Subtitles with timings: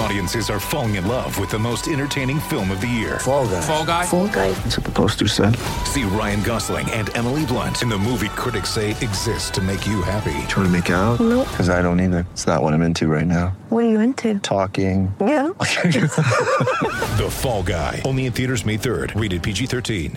[0.00, 3.18] Audiences are falling in love with the most entertaining film of the year.
[3.18, 3.60] Fall guy.
[3.60, 4.06] Fall guy.
[4.06, 4.50] Fall guy.
[4.52, 5.54] That's what the poster said.
[5.84, 10.00] See Ryan Gosling and Emily Blunt in the movie critics say exists to make you
[10.00, 10.32] happy.
[10.48, 11.20] Trying to make it out?
[11.20, 11.46] Nope.
[11.48, 12.24] Because I don't either.
[12.32, 13.48] It's not what I'm into right now.
[13.68, 14.38] What are you into?
[14.38, 15.14] Talking.
[15.20, 15.48] Yeah.
[15.60, 18.00] The Fall Guy.
[18.06, 19.20] Only in theaters May 3rd.
[19.20, 20.16] Rated PG-13.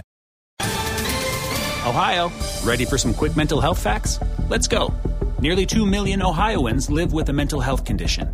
[1.85, 2.31] Ohio,
[2.63, 4.17] ready for some quick mental health facts?
[4.47, 4.93] Let's go.
[5.41, 8.33] Nearly 2 million Ohioans live with a mental health condition.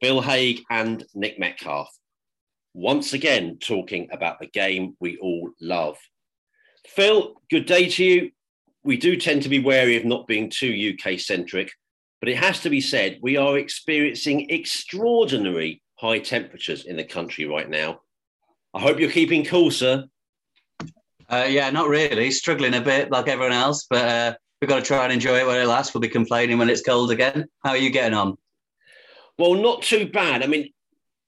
[0.00, 1.92] Phil Haigh and Nick Metcalfe.
[2.74, 5.96] Once again, talking about the game we all love.
[6.86, 8.30] Phil, good day to you.
[8.84, 11.70] We do tend to be wary of not being too UK centric,
[12.20, 17.46] but it has to be said we are experiencing extraordinary high temperatures in the country
[17.46, 18.00] right now.
[18.74, 20.04] I hope you're keeping cool, sir.
[21.28, 22.30] Uh, yeah, not really.
[22.30, 25.46] Struggling a bit like everyone else, but uh, we've got to try and enjoy it
[25.46, 25.94] while it lasts.
[25.94, 27.46] We'll be complaining when it's cold again.
[27.64, 28.36] How are you getting on?
[29.38, 30.42] Well, not too bad.
[30.42, 30.70] I mean,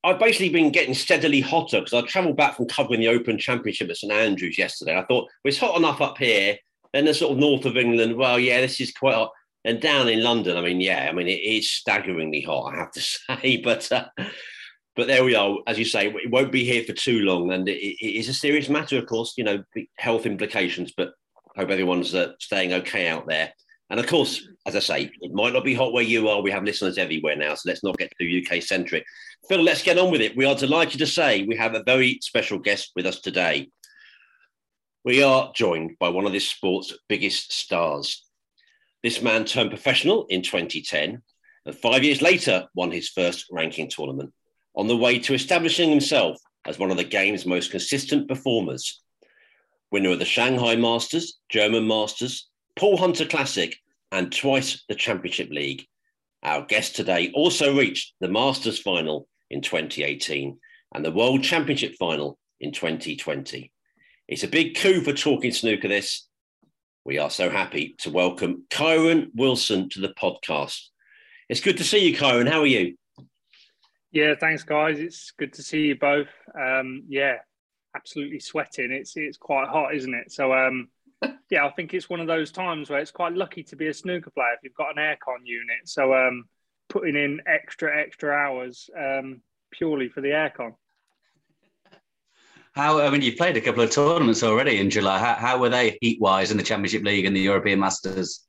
[0.04, 3.91] I've basically been getting steadily hotter because I travelled back from covering the Open Championship
[3.91, 4.96] at St Andrews yesterday.
[4.96, 6.56] I thought well, it's hot enough up here.
[6.92, 9.32] Then the sort of north of England, well, yeah, this is quite hot.
[9.64, 12.92] And down in London, I mean, yeah, I mean, it is staggeringly hot, I have
[12.92, 13.60] to say.
[13.62, 14.06] But uh,
[14.96, 15.58] but there we are.
[15.66, 18.34] As you say, it won't be here for too long, and it, it is a
[18.34, 19.34] serious matter, of course.
[19.36, 19.64] You know,
[19.98, 20.92] health implications.
[20.96, 21.10] But
[21.56, 23.52] hope everyone's uh, staying okay out there.
[23.91, 26.43] And of course, as I say, it might not be hot where you are.
[26.43, 29.04] We have listeners everywhere now, so let's not get too UK centric.
[29.49, 30.37] Phil, let's get on with it.
[30.37, 33.71] We are delighted to say we have a very special guest with us today.
[35.04, 38.25] We are joined by one of this sport's biggest stars.
[39.03, 41.22] This man turned professional in 2010
[41.65, 44.32] and five years later won his first ranking tournament
[44.75, 49.03] on the way to establishing himself as one of the game's most consistent performers.
[49.91, 52.47] Winner of the Shanghai Masters, German Masters,
[52.78, 53.76] Paul Hunter Classic,
[54.12, 55.84] and twice the Championship League.
[56.44, 60.56] Our guest today also reached the Masters final in 2018
[60.94, 63.72] and the World Championship final in 2020.
[64.28, 66.28] It's a big coup for Talking Snooker this.
[67.04, 70.80] We are so happy to welcome Kyren Wilson to the podcast.
[71.48, 72.48] It's good to see you, Kyren.
[72.48, 72.96] How are you?
[74.12, 75.00] Yeah, thanks, guys.
[75.00, 76.28] It's good to see you both.
[76.56, 77.38] Um, yeah,
[77.96, 78.92] absolutely sweating.
[78.92, 80.30] It's it's quite hot, isn't it?
[80.30, 80.90] So, um,
[81.50, 83.94] yeah, I think it's one of those times where it's quite lucky to be a
[83.94, 85.86] snooker player if you've got an aircon unit.
[85.86, 86.44] So, um,
[86.88, 90.74] putting in extra extra hours um, purely for the aircon.
[92.72, 95.18] How I mean, you've played a couple of tournaments already in July.
[95.18, 98.44] How, how were they heat wise in the Championship League and the European Masters?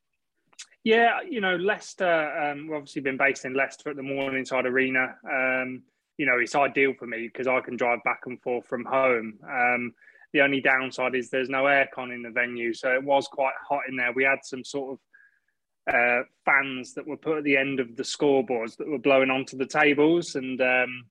[0.84, 5.16] Yeah, you know, Leicester, um, we've obviously been based in Leicester at the Morningside Arena.
[5.30, 5.84] Um,
[6.18, 9.40] you know, it's ideal for me because I can drive back and forth from home.
[9.44, 9.94] Um,
[10.34, 12.74] the only downside is there's no aircon in the venue.
[12.74, 14.12] So it was quite hot in there.
[14.14, 18.04] We had some sort of uh, fans that were put at the end of the
[18.04, 20.36] scoreboards that were blowing onto the tables.
[20.36, 21.06] And um,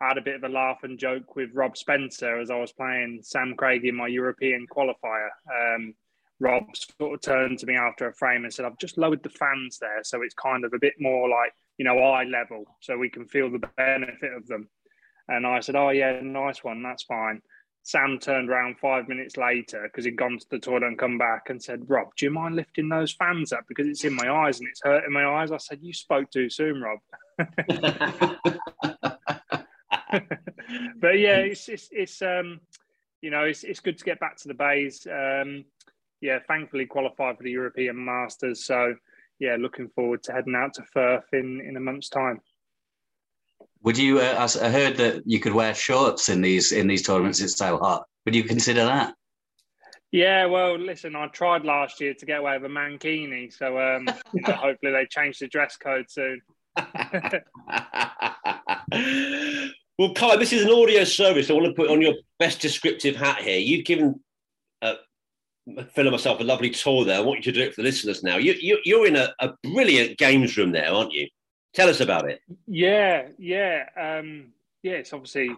[0.00, 2.72] I had a bit of a laugh and joke with Rob Spencer as I was
[2.72, 5.28] playing Sam Craigie in my European qualifier.
[5.50, 5.94] Um,
[6.38, 6.64] Rob
[7.00, 9.78] sort of turned to me after a frame and said, I've just lowered the fans
[9.80, 10.00] there.
[10.02, 13.26] So it's kind of a bit more like, you know, eye level so we can
[13.26, 14.68] feel the benefit of them.
[15.28, 16.82] And I said, Oh, yeah, nice one.
[16.82, 17.40] That's fine.
[17.86, 21.50] Sam turned around five minutes later because he'd gone to the toilet and come back
[21.50, 23.64] and said, Rob, do you mind lifting those fans up?
[23.68, 25.52] Because it's in my eyes and it's hurting my eyes.
[25.52, 26.98] I said, You spoke too soon, Rob.
[30.96, 32.60] but yeah, it's, it's, it's, um,
[33.22, 35.06] you know, it's, it's good to get back to the bays.
[35.06, 35.64] Um,
[36.20, 38.64] yeah, thankfully qualified for the European Masters.
[38.64, 38.96] So,
[39.38, 42.40] yeah, looking forward to heading out to Fürth in, in a month's time.
[43.86, 44.18] Would you?
[44.18, 47.40] Uh, I heard that you could wear shorts in these in these tournaments.
[47.40, 48.04] It's so hot.
[48.24, 49.14] Would you consider that?
[50.10, 54.08] Yeah, well, listen, I tried last year to get away with a mankini, so um,
[54.34, 56.40] you know, hopefully they change the dress code soon.
[59.98, 61.48] well, Kai, this is an audio service.
[61.48, 63.60] I want to put on your best descriptive hat here.
[63.60, 64.18] You've given
[64.82, 64.94] uh,
[65.94, 67.18] Phil and myself a lovely tour there.
[67.18, 68.36] I want you to do it for the listeners now.
[68.36, 71.28] You, you, you're in a, a brilliant games room there, aren't you?
[71.76, 72.40] Tell us about it.
[72.66, 74.94] Yeah, yeah, um, yeah.
[74.94, 75.50] It's obviously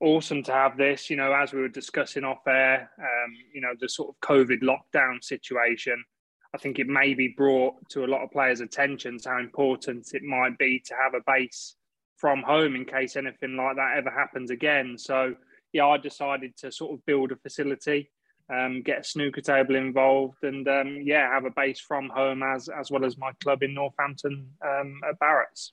[0.00, 1.08] awesome to have this.
[1.08, 4.62] You know, as we were discussing off air, um, you know, the sort of COVID
[4.62, 6.04] lockdown situation.
[6.52, 10.22] I think it may be brought to a lot of players' attention how important it
[10.22, 11.76] might be to have a base
[12.16, 14.96] from home in case anything like that ever happens again.
[14.98, 15.34] So,
[15.72, 18.10] yeah, I decided to sort of build a facility,
[18.52, 22.68] um, get a snooker table involved, and um, yeah, have a base from home as
[22.68, 25.72] as well as my club in Northampton um, at Barrett's.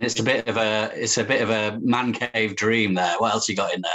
[0.00, 3.16] It's a bit of a it's a bit of a man cave dream there.
[3.18, 3.92] What else you got in there?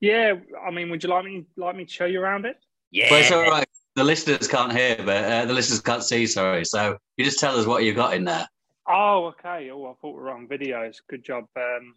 [0.00, 0.34] Yeah,
[0.66, 2.56] I mean, would you like me like me to show you around it?
[2.90, 3.66] Yeah, well, it's all right.
[3.94, 6.26] The listeners can't hear, but uh, the listeners can't see.
[6.26, 8.46] Sorry, so you just tell us what you got in there.
[8.88, 9.70] Oh, okay.
[9.70, 10.98] Oh, I thought we were on videos.
[11.08, 11.46] Good job.
[11.56, 11.96] Um,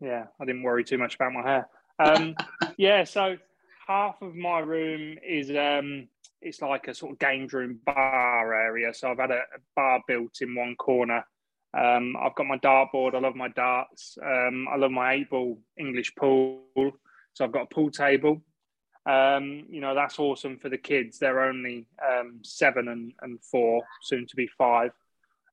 [0.00, 1.68] yeah, I didn't worry too much about my hair.
[1.98, 2.34] Um,
[2.76, 3.36] yeah, so
[3.86, 6.08] half of my room is um,
[6.42, 8.92] it's like a sort of games room bar area.
[8.92, 11.24] So I've had a, a bar built in one corner.
[11.76, 13.14] Um, I've got my dartboard.
[13.14, 14.18] I love my darts.
[14.22, 16.62] Um, I love my eight ball English pool.
[17.34, 18.42] So I've got a pool table.
[19.06, 21.18] Um, you know, that's awesome for the kids.
[21.18, 24.90] They're only um, seven and, and four, soon to be five.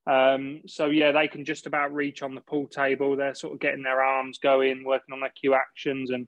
[0.08, 3.16] Um, so yeah, they can just about reach on the pool table.
[3.16, 6.28] They're sort of getting their arms going, working on their cue actions, and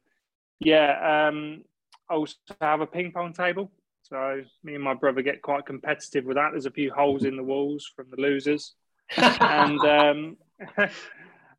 [0.59, 1.63] yeah, um,
[2.09, 3.71] also have a ping pong table.
[4.03, 6.51] So me and my brother get quite competitive with that.
[6.51, 8.73] There's a few holes in the walls from the losers,
[9.17, 10.37] and um,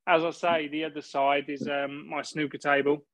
[0.06, 3.04] as I say, the other side is um, my snooker table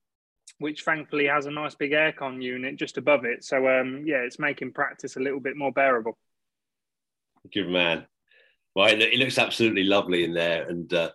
[0.59, 3.45] which thankfully has a nice big aircon unit just above it.
[3.45, 6.17] So um, yeah, it's making practice a little bit more bearable.
[7.53, 8.07] Good man.
[8.75, 11.11] Well, it, looks absolutely lovely in there, and uh,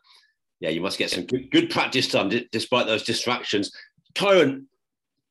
[0.60, 3.72] yeah, you must get some good, good practice done despite those distractions.
[4.14, 4.66] Kyren,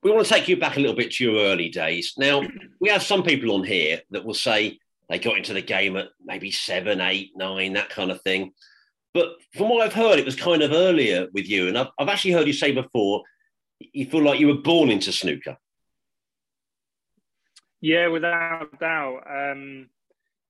[0.07, 2.15] we want to take you back a little bit to your early days.
[2.17, 2.41] Now,
[2.81, 6.11] we have some people on here that will say they got into the game at
[6.25, 8.53] maybe seven, eight, nine, that kind of thing.
[9.15, 11.67] But from what I've heard, it was kind of earlier with you.
[11.67, 13.25] And I've, I've actually heard you say before
[13.81, 15.57] you feel like you were born into snooker.
[17.81, 19.25] Yeah, without doubt.
[19.29, 19.89] Um,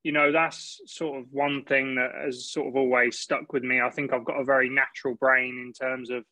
[0.02, 3.80] you know, that's sort of one thing that has sort of always stuck with me.
[3.80, 6.24] I think I've got a very natural brain in terms of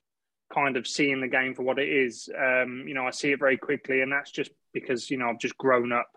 [0.52, 2.28] kind of seeing the game for what it is.
[2.36, 5.38] Um, you know, I see it very quickly, and that's just because, you know, I've
[5.38, 6.08] just grown up,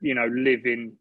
[0.00, 0.94] you know, living,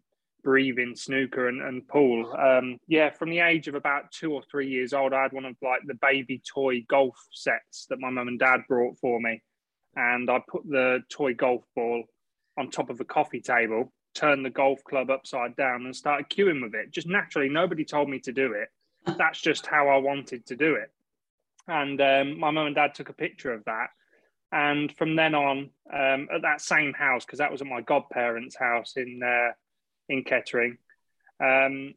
[0.44, 2.34] breathing snooker and, and pool.
[2.38, 5.46] Um, yeah, from the age of about two or three years old, I had one
[5.46, 9.42] of like the baby toy golf sets that my mum and dad brought for me.
[9.96, 12.04] And I put the toy golf ball
[12.58, 16.62] on top of a coffee table, turned the golf club upside down, and started cueing
[16.62, 16.92] with it.
[16.92, 18.70] Just naturally, nobody told me to do it.
[19.18, 20.92] That's just how I wanted to do it.
[21.68, 23.88] And um, my mum and dad took a picture of that.
[24.52, 28.58] And from then on, um, at that same house, because that was at my godparents'
[28.58, 29.54] house in uh,
[30.10, 30.78] in Kettering.
[31.42, 31.94] Um,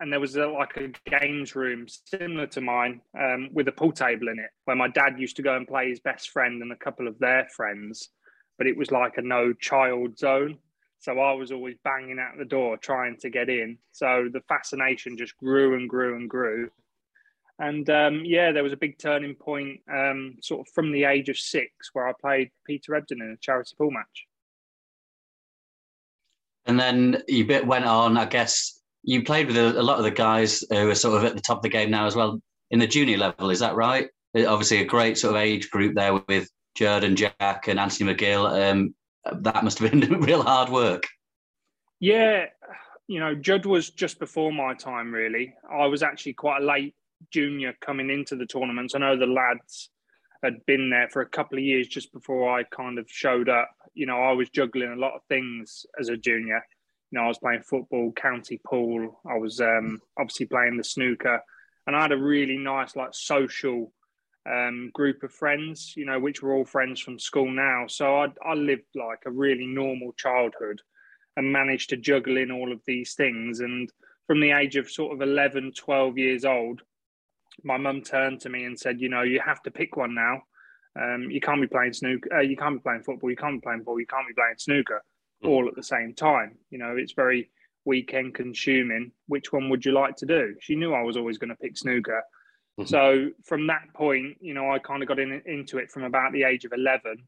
[0.00, 3.92] and there was a, like a games room similar to mine um, with a pool
[3.92, 6.72] table in it where my dad used to go and play his best friend and
[6.72, 8.10] a couple of their friends
[8.58, 10.58] but it was like a no child zone
[10.98, 15.16] so i was always banging at the door trying to get in so the fascination
[15.16, 16.70] just grew and grew and grew
[17.58, 21.28] and um, yeah there was a big turning point um, sort of from the age
[21.28, 24.26] of six where i played peter ebdon in a charity pool match
[26.66, 28.16] and then you bit went on.
[28.18, 31.24] I guess you played with a, a, lot of the guys who are sort of
[31.24, 33.50] at the top of the game now as well in the junior level.
[33.50, 34.08] Is that right?
[34.36, 38.70] Obviously, a great sort of age group there with Jordan Jack and Anthony McGill.
[38.70, 38.94] Um,
[39.32, 41.04] that must have been real hard work.
[42.00, 42.46] Yeah,
[43.06, 45.12] you know, Judd was just before my time.
[45.12, 46.94] Really, I was actually quite a late
[47.32, 48.94] junior coming into the tournaments.
[48.94, 49.90] I know the lads
[50.42, 53.70] had been there for a couple of years just before I kind of showed up.
[53.94, 56.64] You know, I was juggling a lot of things as a junior.
[57.10, 59.20] You know, I was playing football, county pool.
[59.28, 61.40] I was um, obviously playing the snooker,
[61.86, 63.92] and I had a really nice, like, social
[64.48, 65.94] um, group of friends.
[65.96, 67.86] You know, which were all friends from school now.
[67.86, 70.82] So I, I lived like a really normal childhood,
[71.36, 73.60] and managed to juggle in all of these things.
[73.60, 73.90] And
[74.26, 76.82] from the age of sort of 11, 12 years old,
[77.62, 80.42] my mum turned to me and said, "You know, you have to pick one now.
[81.00, 82.34] Um, you can't be playing snooker.
[82.34, 83.30] Uh, you can't be playing football.
[83.30, 84.00] You can't be playing ball.
[84.00, 85.02] You can't be playing snooker
[85.44, 85.48] mm.
[85.48, 86.56] all at the same time.
[86.70, 87.50] You know, it's very
[87.84, 89.12] weekend consuming.
[89.26, 91.76] Which one would you like to do?" She knew I was always going to pick
[91.76, 92.22] snooker.
[92.78, 92.88] Mm-hmm.
[92.88, 96.32] So from that point, you know, I kind of got in, into it from about
[96.32, 97.26] the age of eleven,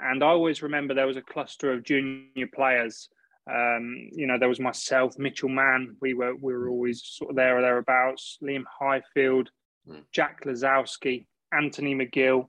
[0.00, 3.08] And I always remember there was a cluster of junior players.
[3.48, 5.96] Um, you know, there was myself, Mitchell Mann.
[6.00, 8.38] We were we were always sort of there or thereabouts.
[8.42, 9.50] Liam Highfield,
[9.88, 10.02] mm.
[10.12, 12.48] Jack Lisowski, Anthony McGill.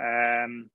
[0.00, 0.70] Um,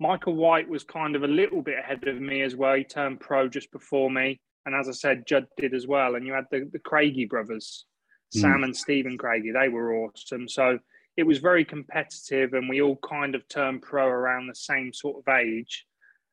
[0.00, 2.74] Michael White was kind of a little bit ahead of me as well.
[2.74, 4.40] He turned pro just before me.
[4.66, 6.14] And as I said, Judd did as well.
[6.14, 7.86] And you had the, the Craigie brothers,
[8.34, 8.40] mm.
[8.40, 9.52] Sam and Stephen Craigie.
[9.52, 10.48] They were awesome.
[10.48, 10.78] So
[11.16, 15.18] it was very competitive and we all kind of turned pro around the same sort
[15.18, 15.84] of age.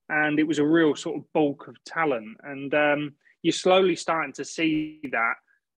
[0.09, 2.37] And it was a real sort of bulk of talent.
[2.43, 5.33] And um, you're slowly starting to see that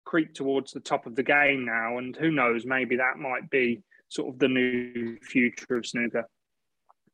[0.06, 1.98] creep towards the top of the game now.
[1.98, 6.28] And who knows, maybe that might be sort of the new future of snooker.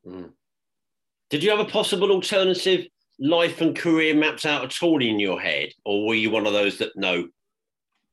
[0.05, 0.31] Mm.
[1.29, 2.87] Did you have a possible alternative
[3.19, 5.69] life and career mapped out at all in your head?
[5.83, 7.27] Or were you one of those that no,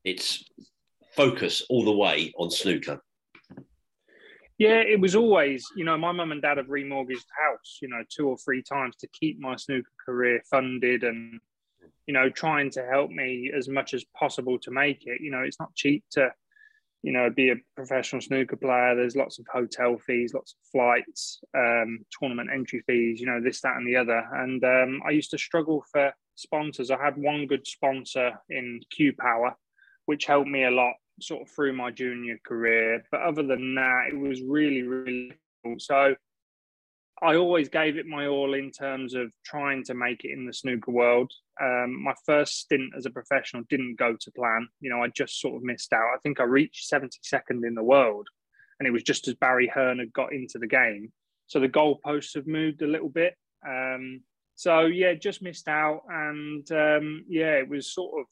[0.05, 0.45] it's
[1.15, 3.01] focus all the way on snooker?
[4.59, 7.89] Yeah, it was always, you know, my mum and dad have remortgaged the house, you
[7.89, 11.41] know, two or three times to keep my snooker career funded and,
[12.07, 15.21] you know, trying to help me as much as possible to make it.
[15.21, 16.31] You know, it's not cheap to,
[17.03, 18.95] you know, be a professional snooker player.
[18.95, 23.61] There's lots of hotel fees, lots of flights, um, tournament entry fees, you know, this,
[23.63, 24.23] that, and the other.
[24.33, 26.91] And um, I used to struggle for sponsors.
[26.91, 29.57] I had one good sponsor in Q Power,
[30.07, 33.05] which helped me a lot sort of through my junior career.
[33.11, 35.33] But other than that, it was really, really
[35.65, 35.77] cool.
[35.79, 36.15] So
[37.23, 40.53] I always gave it my all in terms of trying to make it in the
[40.53, 41.31] snooker world.
[41.61, 44.67] Um, my first stint as a professional didn't go to plan.
[44.81, 46.15] You know, I just sort of missed out.
[46.15, 48.27] I think I reached 72nd in the world,
[48.81, 51.13] and it was just as Barry Hearn had got into the game.
[51.47, 53.37] So the goalposts have moved a little bit.
[53.65, 54.23] Um,
[54.57, 58.27] so yeah, just missed out, and um, yeah, it was sort of,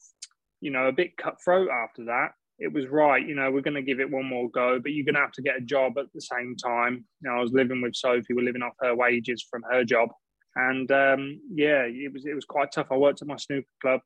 [0.59, 2.31] you know, a bit cutthroat after that
[2.61, 3.25] it was right.
[3.25, 5.31] You know, we're going to give it one more go, but you're going to have
[5.33, 7.03] to get a job at the same time.
[7.21, 8.33] You know, I was living with Sophie.
[8.33, 10.09] We're living off her wages from her job,
[10.55, 12.87] and um, yeah, it was it was quite tough.
[12.91, 14.01] I worked at my snooker club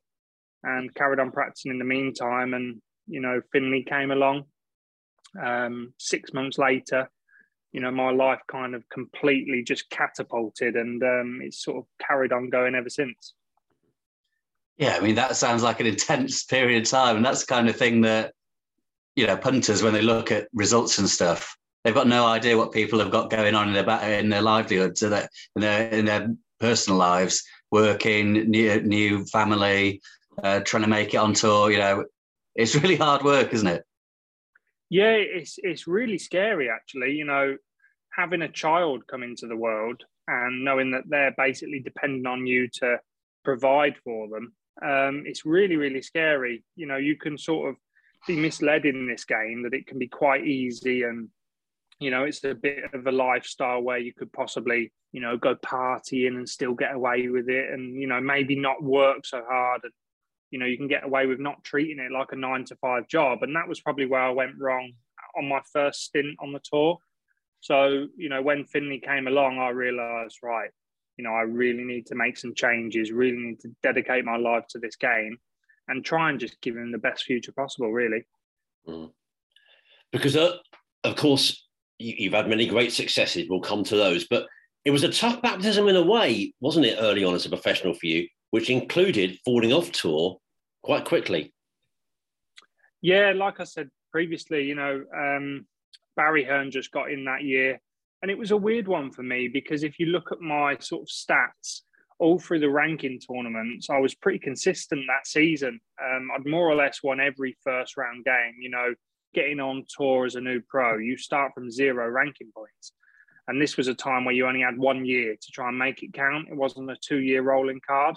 [0.64, 2.54] and carried on practicing in the meantime.
[2.54, 4.46] And you know, Finley came along.
[5.44, 7.10] Um, six months later,
[7.74, 12.32] you know, my life kind of completely just catapulted, and um, it's sort of carried
[12.32, 13.34] on going ever since.
[14.78, 17.68] Yeah, I mean that sounds like an intense period of time, and that's the kind
[17.68, 18.32] of thing that
[19.15, 22.72] you know, punters when they look at results and stuff, they've got no idea what
[22.72, 25.12] people have got going on in their in their livelihoods, in
[25.55, 30.01] their in their, personal lives, working, new new family,
[30.41, 31.69] uh, trying to make it on tour.
[31.69, 32.05] You know,
[32.55, 33.84] it's really hard work, isn't it?
[34.89, 37.12] Yeah, it's it's really scary actually.
[37.12, 37.57] You know,
[38.13, 42.67] having a child come into the world and knowing that they're basically dependent on you
[42.79, 43.00] to
[43.43, 44.53] provide for them.
[44.81, 46.63] Um, it's really, really scary.
[46.75, 47.75] You know, you can sort of
[48.27, 51.29] be misled in this game that it can be quite easy and
[52.00, 55.55] you know it's a bit of a lifestyle where you could possibly you know go
[55.55, 59.82] partying and still get away with it and you know maybe not work so hard
[59.84, 59.94] and
[60.51, 63.08] you know you can get away with not treating it like a nine to five
[63.08, 63.39] job.
[63.41, 64.94] And that was probably where i went wrong
[65.38, 66.98] on my first stint on the tour.
[67.62, 70.70] So you know when finley came along i realized right
[71.17, 74.65] you know i really need to make some changes really need to dedicate my life
[74.70, 75.38] to this game
[75.88, 78.25] and try and just give him the best future possible, really.
[78.88, 79.12] Mm.
[80.12, 80.58] Because, uh,
[81.04, 81.68] of course,
[82.00, 83.48] you, have had many great successes.
[83.50, 84.48] We'll come to those, but
[84.84, 87.94] it was a tough baptism in a way, wasn't it, early on as a professional
[87.94, 90.38] for you, which included falling off tour
[90.84, 91.54] quite quickly.
[93.01, 95.65] Yeah, like I said previously, you know, um,
[96.15, 97.80] Barry Hearn just got in that year.
[98.22, 101.04] And it was a weird one for me because if you look at my sort
[101.04, 101.82] of stats,
[102.19, 105.79] all through the ranking tournaments, I was pretty consistent that season.
[106.01, 108.55] Um, I'd more or less won every first round game.
[108.60, 108.93] You know,
[109.34, 112.93] getting on tour as a new pro, you start from zero ranking points.
[113.48, 116.01] And this was a time where you only had one year to try and make
[116.01, 116.48] it count.
[116.50, 118.15] It wasn't a two year rolling card.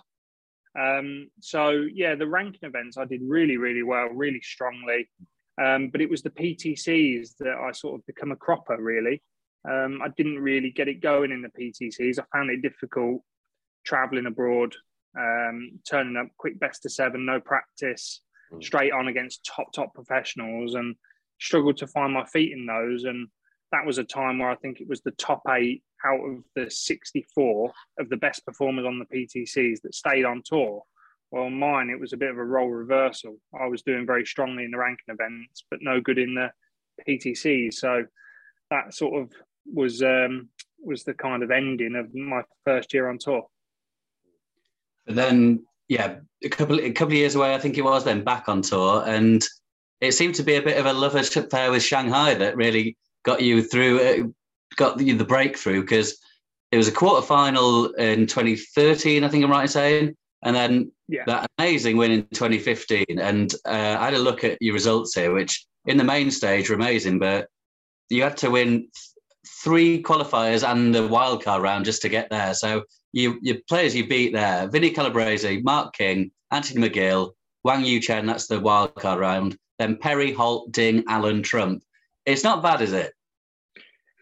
[0.78, 5.08] Um, so, yeah, the ranking events, I did really, really well, really strongly.
[5.60, 9.20] Um, but it was the PTCs that I sort of become a cropper, really.
[9.68, 12.18] Um, I didn't really get it going in the PTCs.
[12.18, 13.22] I found it difficult
[13.84, 14.74] traveling abroad,
[15.18, 18.20] um, turning up quick best of seven, no practice,
[18.52, 18.62] mm.
[18.62, 20.96] straight on against top top professionals, and
[21.40, 23.04] struggled to find my feet in those.
[23.04, 23.28] And
[23.72, 26.70] that was a time where I think it was the top eight out of the
[26.70, 30.82] 64 of the best performers on the PTCs that stayed on tour.
[31.30, 33.36] Well, mine, it was a bit of a role reversal.
[33.58, 36.50] I was doing very strongly in the ranking events, but no good in the
[37.06, 37.74] PTCs.
[37.74, 38.06] So
[38.70, 39.32] that sort of
[39.66, 40.48] was um,
[40.80, 43.46] was the kind of ending of my first year on tour.
[45.08, 48.04] But then, yeah, a couple a couple of years away, I think it was.
[48.04, 49.44] Then back on tour, and
[50.00, 53.40] it seemed to be a bit of a love affair with Shanghai that really got
[53.42, 54.26] you through, uh,
[54.76, 56.16] got you the breakthrough because
[56.70, 60.92] it was a quarter final in 2013, I think I'm right in saying, and then
[61.08, 61.24] Yeah.
[61.26, 63.06] that amazing win in 2015.
[63.18, 66.68] And uh, I had a look at your results here, which in the main stage
[66.68, 67.48] were amazing, but
[68.10, 68.90] you had to win th-
[69.64, 72.52] three qualifiers and the wildcard round just to get there.
[72.54, 77.32] So you your players you beat there: Vinny Calabrese, Mark King, Anthony McGill,
[77.64, 78.26] Wang Yu Chen.
[78.26, 79.56] That's the wildcard round.
[79.78, 81.82] Then Perry, Holt, Ding, Allen, Trump.
[82.26, 83.12] It's not bad, is it?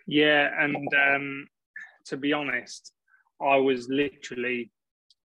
[0.06, 1.48] Yeah, and um,
[2.06, 2.92] to be honest,
[3.40, 4.70] I was literally,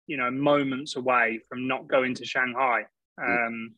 [0.08, 2.86] you know, moments away from not going to Shanghai.
[3.22, 3.76] Um,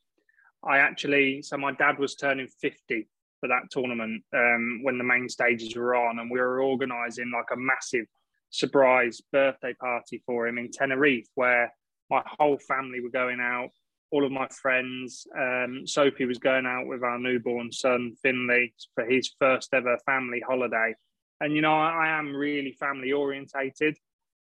[0.64, 3.08] I actually, so my dad was turning 50
[3.40, 7.52] for that tournament um, when the main stages were on, and we were organising like
[7.52, 8.06] a massive
[8.50, 11.74] surprise birthday party for him in Tenerife, where
[12.10, 13.70] my whole family were going out.
[14.12, 19.04] All of my friends, um, Sophie was going out with our newborn son Finley for
[19.04, 20.94] his first ever family holiday,
[21.42, 23.98] and you know I, I am really family orientated.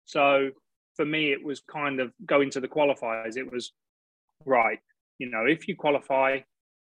[0.04, 0.50] So
[0.96, 3.36] for me, it was kind of going to the qualifiers.
[3.36, 3.72] It was
[4.44, 4.80] right,
[5.18, 6.40] you know, if you qualify,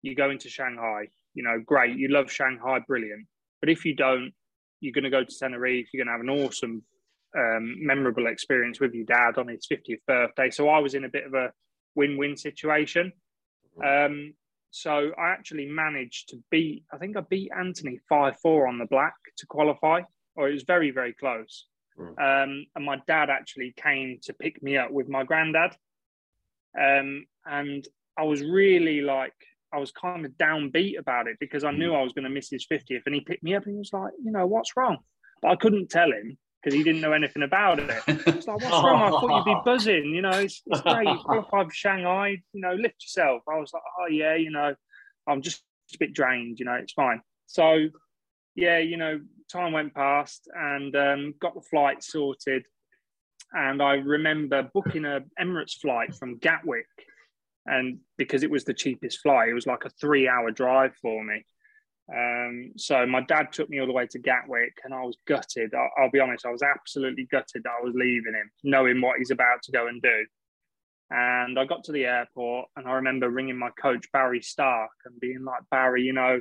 [0.01, 1.07] you go into Shanghai.
[1.33, 3.25] You know, great, you love Shanghai, brilliant.
[3.61, 4.33] But if you don't,
[4.79, 5.89] you're going to go to Tenerife.
[5.93, 6.83] You're going to have an awesome,
[7.37, 10.49] um, memorable experience with your dad on his 50th birthday.
[10.49, 11.51] So I was in a bit of a
[11.95, 13.11] win-win situation.
[13.83, 14.33] Um,
[14.71, 16.83] so I actually managed to beat.
[16.93, 20.01] I think I beat Anthony five-four on the black to qualify,
[20.35, 21.65] or it was very, very close.
[22.17, 25.75] Um, and my dad actually came to pick me up with my granddad.
[26.79, 27.85] Um, and
[28.17, 29.33] I was really like,
[29.73, 32.49] I was kind of downbeat about it because I knew I was going to miss
[32.49, 33.01] his 50th.
[33.05, 34.97] And he picked me up and he was like, you know, what's wrong?
[35.41, 37.89] But I couldn't tell him because he didn't know anything about it.
[38.07, 39.01] It's like, what's wrong?
[39.01, 40.13] I thought you'd be buzzing.
[40.13, 41.07] You know, it's, it's great.
[41.07, 42.37] You qualified Shanghai.
[42.53, 43.43] You know, lift yourself.
[43.47, 44.73] I was like, oh, yeah, you know,
[45.27, 46.59] I'm just a bit drained.
[46.59, 47.21] You know, it's fine.
[47.45, 47.87] So,
[48.55, 49.19] yeah, you know,
[49.51, 52.65] time went past and um, got the flight sorted.
[53.53, 56.85] And I remember booking a Emirates flight from Gatwick.
[57.69, 61.23] And because it was the cheapest flight, it was like a three hour drive for
[61.23, 61.45] me.
[62.11, 65.75] Um, so my dad took me all the way to Gatwick and I was gutted.
[65.75, 69.19] I'll, I'll be honest, I was absolutely gutted that I was leaving him, knowing what
[69.19, 70.25] he's about to go and do.
[71.11, 75.19] And I got to the airport and I remember ringing my coach, Barry Stark, and
[75.19, 76.39] being like, Barry, you know,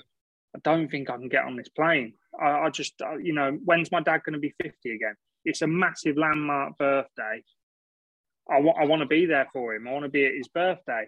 [0.57, 2.15] I don't think I can get on this plane.
[2.41, 5.15] I, I just, uh, you know, when's my dad going to be 50 again?
[5.45, 7.43] It's a massive landmark birthday.
[8.51, 9.87] I want, I want to be there for him.
[9.87, 11.07] I want to be at his birthday.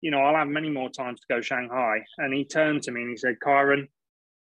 [0.00, 2.04] You know, I'll have many more times to go Shanghai.
[2.18, 3.88] And he turned to me and he said, Kyren,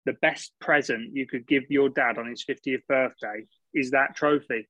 [0.07, 4.69] the best present you could give your dad on his 50th birthday is that trophy.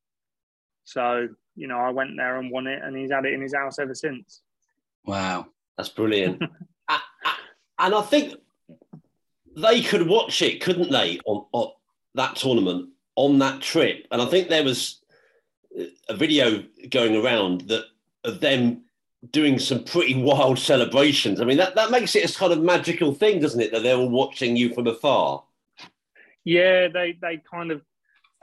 [0.84, 3.54] So, you know, I went there and won it, and he's had it in his
[3.54, 4.40] house ever since.
[5.04, 5.46] Wow.
[5.76, 6.42] That's brilliant.
[6.88, 8.34] A- a- and I think
[9.56, 11.72] they could watch it, couldn't they, on, on
[12.14, 14.06] that tournament on that trip?
[14.10, 14.99] And I think there was
[16.08, 17.84] a video going around that
[18.24, 18.82] of them
[19.30, 21.40] doing some pretty wild celebrations.
[21.40, 23.72] I mean, that, that makes it a kind of magical thing, doesn't it?
[23.72, 25.44] That they're all watching you from afar.
[26.44, 27.82] Yeah, they they kind of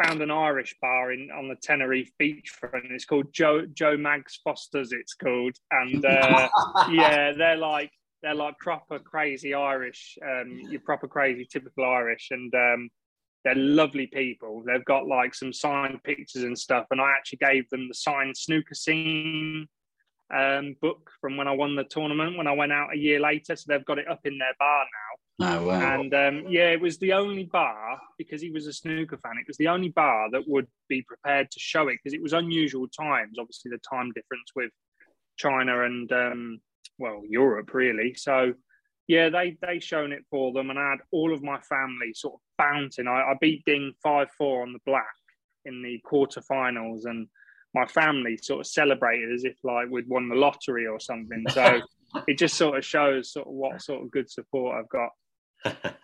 [0.02, 2.92] found an Irish bar in on the Tenerife beachfront.
[2.92, 4.92] It's called Joe Joe Mags Foster's.
[4.92, 6.50] It's called, and uh,
[6.92, 10.18] yeah, they're like they're like proper crazy Irish.
[10.24, 12.90] Um, you're proper crazy, typical Irish, and um,
[13.48, 14.62] they're lovely people.
[14.66, 18.36] They've got like some signed pictures and stuff, and I actually gave them the signed
[18.36, 19.68] snooker scene
[20.36, 23.56] um, book from when I won the tournament when I went out a year later.
[23.56, 24.84] So they've got it up in their bar
[25.40, 25.60] now.
[25.60, 26.02] Oh, wow.
[26.02, 29.38] And um, yeah, it was the only bar because he was a snooker fan.
[29.40, 32.34] It was the only bar that would be prepared to show it because it was
[32.34, 33.38] unusual times.
[33.40, 34.72] Obviously, the time difference with
[35.38, 36.60] China and um,
[37.00, 38.14] well, Europe really.
[38.16, 38.56] So
[39.08, 42.36] yeah, they they shown it for them, and I had all of my family sort
[42.36, 43.08] of bouncing.
[43.08, 45.16] I, I beat Ding five four on the black
[45.66, 47.28] in the quarterfinals, and
[47.74, 51.46] my family sort of celebrated as if like we'd won the lottery or something.
[51.52, 51.82] So
[52.28, 55.94] it just sort of shows sort of what sort of good support I've got.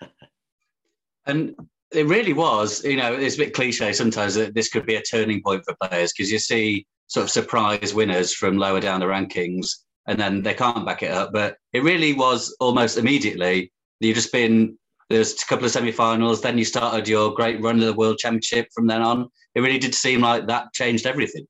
[1.25, 1.55] And
[1.91, 5.01] it really was, you know, it's a bit cliche sometimes that this could be a
[5.01, 9.05] turning point for players because you see sort of surprise winners from lower down the
[9.05, 9.69] rankings
[10.07, 11.31] and then they can't back it up.
[11.33, 13.71] But it really was almost immediately.
[13.99, 14.77] You've just been,
[15.09, 18.17] there's a couple of semi finals, then you started your great run of the World
[18.17, 19.29] Championship from then on.
[19.55, 21.45] It really did seem like that changed everything.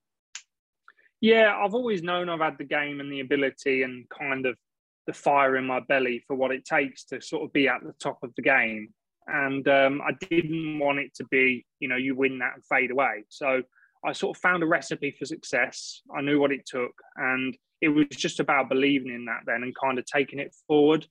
[1.21, 4.57] Yeah, I've always known I've had the game and the ability and kind of
[5.07, 7.93] the fire in my belly for what it takes to sort of be at the
[7.93, 8.89] top of the game.
[9.27, 12.91] And um, I didn't want it to be, you know, you win that and fade
[12.91, 13.23] away.
[13.29, 13.63] So
[14.05, 16.01] I sort of found a recipe for success.
[16.15, 16.91] I knew what it took.
[17.15, 21.03] And it was just about believing in that then and kind of taking it forward.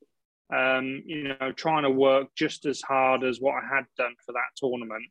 [0.62, 4.32] Um, you know, trying to work just as hard as what I had done for
[4.32, 5.06] that tournament.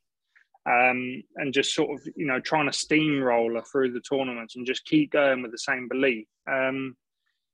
[0.66, 4.86] um, and just sort of you know trying to steamroller through the tournaments and just
[4.86, 6.28] keep going with the same belief.
[6.52, 6.96] Um,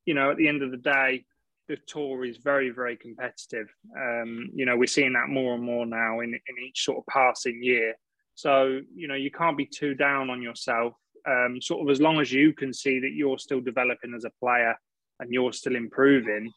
[0.06, 1.26] you know, at the end of the day,
[1.68, 3.68] the tour is very very competitive.
[3.98, 7.06] Um, you know, we're seeing that more and more now in in each sort of
[7.08, 7.96] passing year.
[8.36, 10.94] So you know, you can't be too down on yourself.
[11.28, 14.32] Um, sort of as long as you can see that you're still developing as a
[14.40, 14.76] player
[15.20, 16.52] and you're still improving,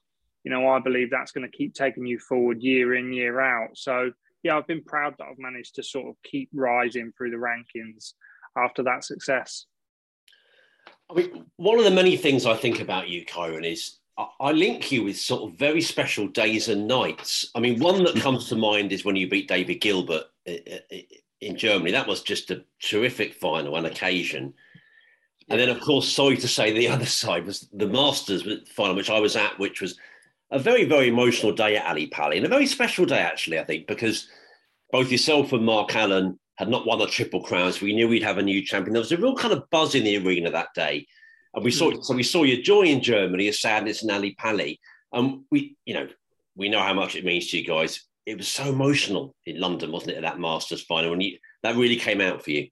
[0.45, 3.71] you know, I believe that's going to keep taking you forward year in year out.
[3.75, 7.37] So yeah, I've been proud that I've managed to sort of keep rising through the
[7.37, 8.13] rankings
[8.57, 9.67] after that success.
[11.11, 13.99] I mean, one of the many things I think about you, Kyren, is
[14.39, 17.51] I link you with sort of very special days and nights.
[17.55, 20.79] I mean, one that comes to mind is when you beat David Gilbert eh, eh,
[20.91, 21.03] eh,
[21.41, 21.93] in Germany.
[21.93, 24.55] That was just a terrific final and occasion.
[25.49, 29.11] And then, of course, sorry to say, the other side was the Masters final, which
[29.11, 29.99] I was at, which was
[30.51, 33.65] a very, very emotional day at Ali Pali and a very special day, actually, I
[33.65, 34.29] think, because
[34.91, 37.73] both yourself and Mark Allen had not won a triple crown.
[37.73, 38.93] So we knew we'd have a new champion.
[38.93, 41.07] There was a real kind of buzz in the arena that day.
[41.55, 42.05] And we saw, mm.
[42.05, 44.81] so we saw your joy in Germany, your sadness in Ali Pali.
[45.13, 46.09] And we, you know,
[46.55, 48.05] we know how much it means to you guys.
[48.31, 51.13] It was so emotional in London, wasn't it, at that Masters final?
[51.13, 52.69] And you, that really came out for you.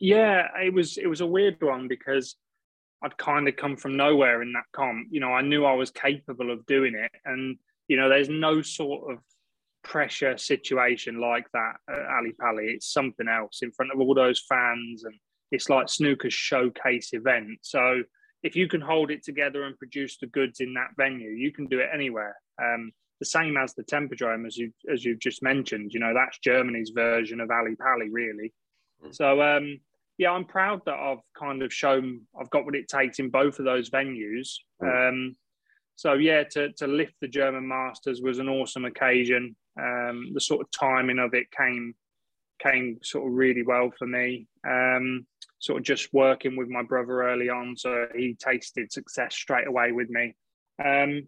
[0.00, 2.34] Yeah, it was it was a weird one because
[3.02, 5.06] I'd kind of come from nowhere in that comp.
[5.10, 8.62] You know, I knew I was capable of doing it, and you know, there's no
[8.62, 9.18] sort of
[9.84, 12.64] pressure situation like that at Ali Pali.
[12.66, 15.14] It's something else in front of all those fans, and
[15.52, 17.60] it's like snooker's showcase event.
[17.62, 18.02] So
[18.42, 21.66] if you can hold it together and produce the goods in that venue, you can
[21.66, 22.34] do it anywhere.
[22.60, 25.92] Um, the same as the Tempodrome, as you as you've just mentioned.
[25.92, 28.52] You know, that's Germany's version of Ali Pali, really.
[29.04, 29.14] Mm.
[29.14, 29.80] So um,
[30.18, 33.58] yeah, I'm proud that I've kind of shown I've got what it takes in both
[33.58, 34.56] of those venues.
[34.82, 35.08] Mm.
[35.08, 35.36] Um,
[35.96, 39.56] so yeah, to, to lift the German Masters was an awesome occasion.
[39.80, 41.94] Um, the sort of timing of it came
[42.58, 44.46] came sort of really well for me.
[44.66, 45.26] Um,
[45.58, 49.92] sort of just working with my brother early on, so he tasted success straight away
[49.92, 50.34] with me.
[50.82, 51.26] Um,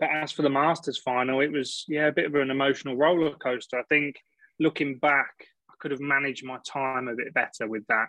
[0.00, 3.34] but as for the Masters final, it was yeah a bit of an emotional roller
[3.34, 3.78] coaster.
[3.78, 4.16] I think
[4.58, 5.32] looking back,
[5.70, 8.08] I could have managed my time a bit better with that.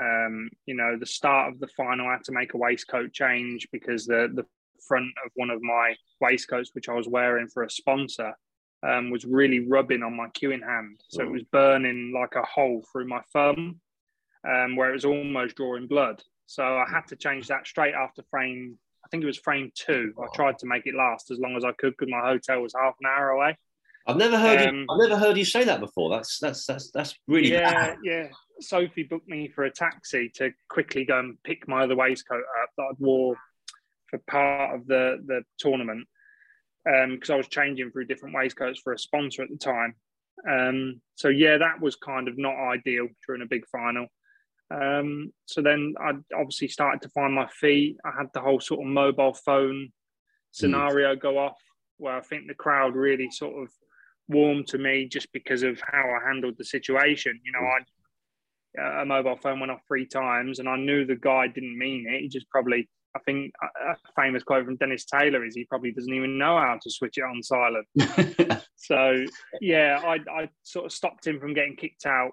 [0.00, 3.68] Um, you know, the start of the final, I had to make a waistcoat change
[3.72, 4.46] because the the
[4.86, 8.32] front of one of my waistcoats, which I was wearing for a sponsor,
[8.82, 11.00] um, was really rubbing on my cueing hand.
[11.08, 13.80] So it was burning like a hole through my thumb,
[14.48, 16.22] um, where it was almost drawing blood.
[16.46, 18.78] So I had to change that straight after frame.
[19.12, 20.14] I think it was frame two.
[20.18, 22.72] I tried to make it last as long as I could because my hotel was
[22.74, 23.58] half an hour away.
[24.06, 24.66] I've never heard.
[24.66, 26.08] Um, you, I've never heard you say that before.
[26.08, 27.98] That's that's that's that's really yeah bad.
[28.02, 28.28] yeah.
[28.60, 32.70] Sophie booked me for a taxi to quickly go and pick my other waistcoat up
[32.78, 33.36] that I'd wore
[34.08, 36.08] for part of the the tournament
[36.84, 39.94] because um, I was changing through different waistcoats for a sponsor at the time.
[40.50, 44.06] Um, so yeah, that was kind of not ideal during a big final.
[44.72, 47.96] Um, so then I obviously started to find my feet.
[48.04, 49.90] I had the whole sort of mobile phone
[50.50, 51.20] scenario mm.
[51.20, 51.58] go off,
[51.98, 53.68] where I think the crowd really sort of
[54.28, 57.38] warmed to me just because of how I handled the situation.
[57.44, 57.78] You know, I
[58.80, 62.06] uh, a mobile phone went off three times, and I knew the guy didn't mean
[62.08, 62.22] it.
[62.22, 66.14] He just probably, I think, a famous quote from Dennis Taylor is he probably doesn't
[66.14, 67.86] even know how to switch it on silent.
[68.76, 69.24] so
[69.60, 72.32] yeah, I, I sort of stopped him from getting kicked out,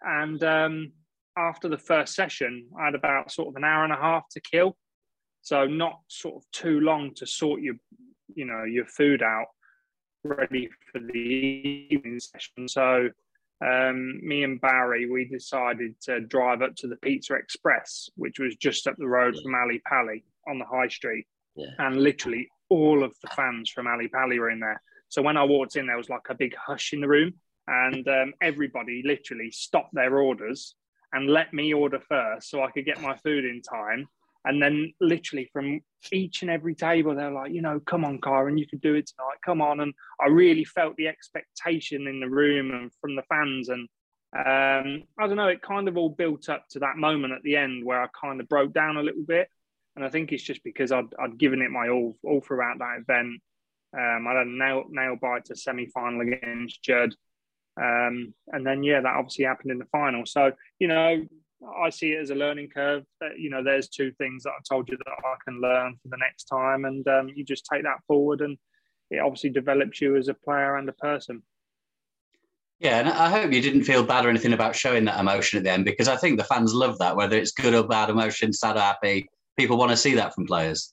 [0.00, 0.92] and um,
[1.36, 4.40] after the first session, I had about sort of an hour and a half to
[4.40, 4.76] kill.
[5.42, 7.74] So not sort of too long to sort your,
[8.34, 9.48] you know, your food out
[10.24, 12.66] ready for the evening session.
[12.66, 13.10] So
[13.64, 18.56] um, me and Barry, we decided to drive up to the Pizza Express, which was
[18.56, 21.26] just up the road from Ali Pali on the high street.
[21.56, 21.66] Yeah.
[21.78, 24.80] And literally all of the fans from Ali Pali were in there.
[25.08, 27.34] So when I walked in, there was like a big hush in the room,
[27.68, 30.74] and um, everybody literally stopped their orders
[31.14, 34.06] and let me order first so I could get my food in time.
[34.44, 35.80] And then literally from
[36.12, 39.06] each and every table, they're like, you know, come on, Kyren, you can do it
[39.06, 39.38] tonight.
[39.44, 39.80] Come on.
[39.80, 43.70] And I really felt the expectation in the room and from the fans.
[43.70, 43.88] And
[44.36, 47.56] um, I don't know, it kind of all built up to that moment at the
[47.56, 49.48] end where I kind of broke down a little bit.
[49.96, 52.98] And I think it's just because I'd, I'd given it my all all throughout that
[53.00, 53.40] event.
[53.96, 57.14] Um, I had a nail, nail bite to semi final against Judd.
[57.80, 60.26] Um, and then, yeah, that obviously happened in the final.
[60.26, 61.24] So, you know,
[61.78, 63.04] I see it as a learning curve.
[63.20, 66.08] That you know, there's two things that I told you that I can learn for
[66.08, 68.58] the next time, and um, you just take that forward, and
[69.10, 71.42] it obviously develops you as a player and a person.
[72.80, 75.64] Yeah, and I hope you didn't feel bad or anything about showing that emotion at
[75.64, 78.52] the end, because I think the fans love that, whether it's good or bad emotion,
[78.52, 79.28] sad or happy.
[79.56, 80.92] People want to see that from players.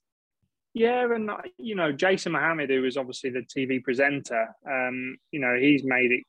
[0.73, 5.57] Yeah, and you know, Jason Mohammad, who is obviously the TV presenter, um, you know,
[5.59, 6.23] he's made it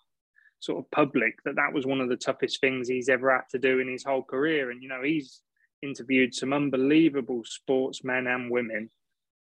[0.62, 3.59] sort of public that that was one of the toughest things he's ever had to
[3.59, 4.70] do in his whole career.
[4.70, 5.40] And you know, he's
[5.83, 8.88] interviewed some unbelievable sportsmen and women.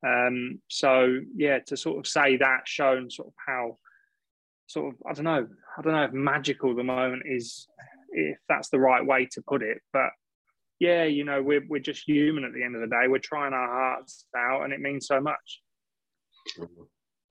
[0.08, 3.78] Um, so yeah, to sort of say that shown sort of how
[4.68, 5.48] sort of I don't know,
[5.78, 7.68] I don't know if magical the moment is,
[8.12, 10.12] if that's the right way to put it, but
[10.80, 13.08] yeah, you know, we're we're just human at the end of the day.
[13.08, 15.62] We're trying our hearts out, and it means so much.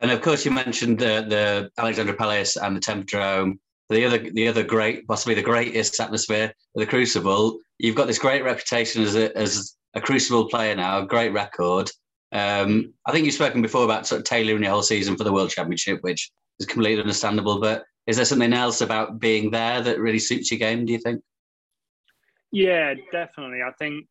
[0.01, 3.59] And of course, you mentioned the the Alexandra Palace and the Tempodrome.
[3.91, 7.59] The other the other great, possibly the greatest atmosphere, of the Crucible.
[7.79, 11.91] You've got this great reputation as a as a Crucible player now, a great record.
[12.31, 15.33] Um, I think you've spoken before about sort of tailoring your whole season for the
[15.33, 17.61] World Championship, which is completely understandable.
[17.61, 20.87] But is there something else about being there that really suits your game?
[20.87, 21.21] Do you think?
[22.53, 23.63] Yeah, definitely.
[23.67, 24.07] I think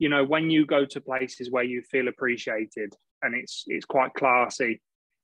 [0.00, 4.14] you know when you go to places where you feel appreciated and it's it's quite
[4.14, 4.82] classy.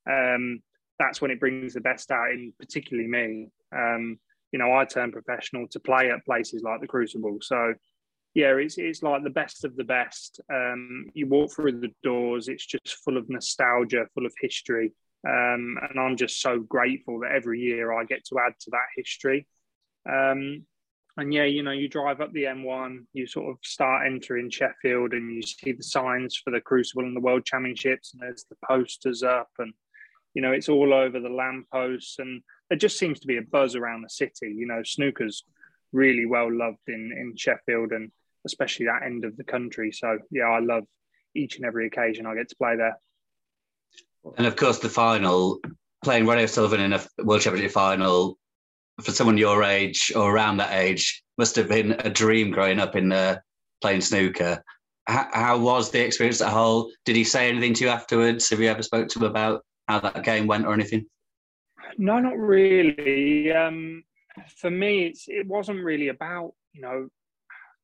[0.08, 0.61] Um,
[1.00, 3.48] that's when it brings the best out in particularly me.
[3.74, 4.18] Um,
[4.52, 7.38] you know, I turned professional to play at places like the Crucible.
[7.42, 7.74] So
[8.35, 10.40] yeah, it's it's like the best of the best.
[10.52, 14.92] Um, you walk through the doors, it's just full of nostalgia, full of history.
[15.26, 18.88] Um, and I'm just so grateful that every year I get to add to that
[18.96, 19.46] history.
[20.09, 20.64] Um,
[21.16, 25.14] and yeah, you know, you drive up the M1, you sort of start entering Sheffield,
[25.14, 28.57] and you see the signs for the Crucible and the World Championships, and there's the
[28.64, 29.72] posters up, and
[30.35, 33.74] you know, it's all over the lampposts, and there just seems to be a buzz
[33.74, 34.54] around the city.
[34.54, 35.44] You know, snooker's
[35.92, 38.11] really well loved in in Sheffield, and
[38.44, 39.92] especially that end of the country.
[39.92, 40.85] So yeah, I love
[41.35, 42.98] each and every occasion I get to play there.
[44.37, 45.61] And of course, the final,
[46.04, 48.38] playing Ronnie O'Sullivan in a World Championship final
[49.00, 52.96] for someone your age or around that age must have been a dream growing up
[52.96, 53.37] in uh,
[53.81, 54.62] playing snooker.
[55.07, 56.90] How, how, was the experience at whole?
[57.04, 58.50] Did he say anything to you afterwards?
[58.50, 61.07] Have you ever spoke to him about how that game went or anything?
[61.96, 63.53] No, not really.
[63.53, 64.05] Um,
[64.57, 67.09] for me, it wasn't really about you know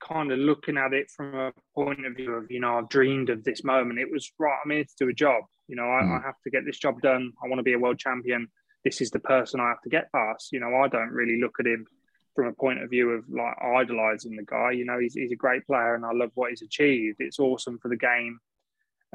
[0.03, 3.31] kind of looking at it from a point of view of you know I've dreamed
[3.31, 3.99] of this moment.
[3.99, 4.59] It was right.
[4.65, 5.45] I'm here to do a job.
[5.69, 6.21] You know, I, mm.
[6.21, 7.33] I have to get this job done.
[7.43, 8.49] I want to be a world champion
[8.85, 10.53] this is the person I have to get past.
[10.53, 11.87] You know, I don't really look at him
[12.37, 14.73] from a point of view of like idolizing the guy.
[14.73, 17.17] You know, he's, he's a great player and I love what he's achieved.
[17.21, 18.39] It's awesome for the game,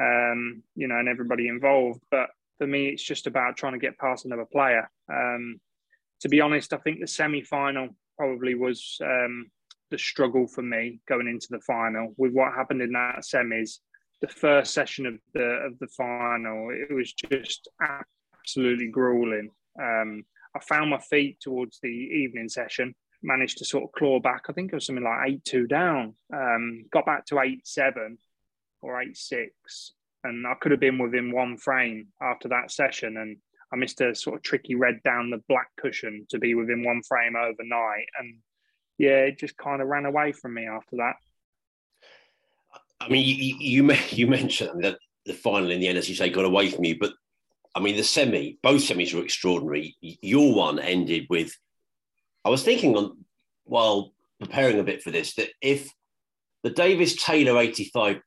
[0.02, 2.02] um, you know, and everybody involved.
[2.10, 4.92] But for me, it's just about trying to get past another player.
[5.12, 5.60] Um,
[6.22, 9.50] to be honest, I think the semi final probably was um,
[9.90, 13.80] the struggle for me going into the final with what happened in that semis.
[14.22, 19.50] The first session of the of the final, it was just absolutely grueling.
[19.82, 22.94] Um, I found my feet towards the evening session,
[23.24, 24.46] managed to sort of claw back.
[24.50, 28.18] I think it was something like 8 2 down, um, got back to 8 7
[28.82, 29.94] or 8 6.
[30.24, 33.18] And I could have been within one frame after that session.
[33.18, 33.38] And
[33.72, 37.02] I missed a sort of tricky red down the black cushion to be within one
[37.04, 38.08] frame overnight.
[38.20, 38.40] And
[38.98, 41.16] yeah, it just kind of ran away from me after that.
[43.00, 46.30] I mean, you, you, you mentioned that the final in the end, as you say,
[46.30, 47.14] got away from you, but
[47.76, 49.96] I mean, the semi, both semis were extraordinary.
[50.02, 51.56] Your one ended with,
[52.44, 53.24] I was thinking on
[53.66, 55.90] while preparing a bit for this that if
[56.64, 58.22] the Davis Taylor 85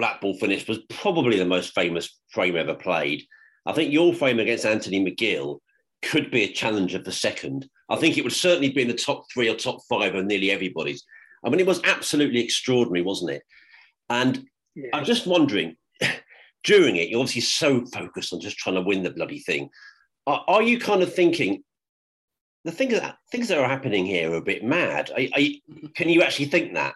[0.00, 3.22] black ball finish was probably the most famous frame ever played,
[3.66, 5.58] I think your frame against Anthony McGill
[6.02, 7.68] could be a challenger for second.
[7.90, 10.50] I think it would certainly be in the top three or top five of nearly
[10.50, 11.04] everybody's.
[11.44, 13.42] I mean, it was absolutely extraordinary, wasn't it?
[14.08, 14.88] And yeah.
[14.94, 15.76] I'm just wondering,
[16.64, 19.68] during it, you're obviously so focused on just trying to win the bloody thing.
[20.26, 21.62] Are, are you kind of thinking
[22.64, 25.10] the things that things that are happening here are a bit mad?
[25.10, 26.94] Are, are can you actually think that?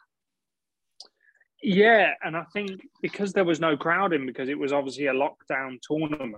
[1.67, 5.79] Yeah, and I think because there was no crowding, because it was obviously a lockdown
[5.83, 6.37] tournament,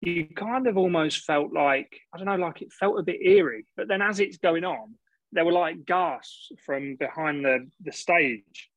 [0.00, 3.66] you kind of almost felt like I don't know, like it felt a bit eerie.
[3.76, 4.94] But then as it's going on,
[5.32, 8.70] there were like gasps from behind the the stage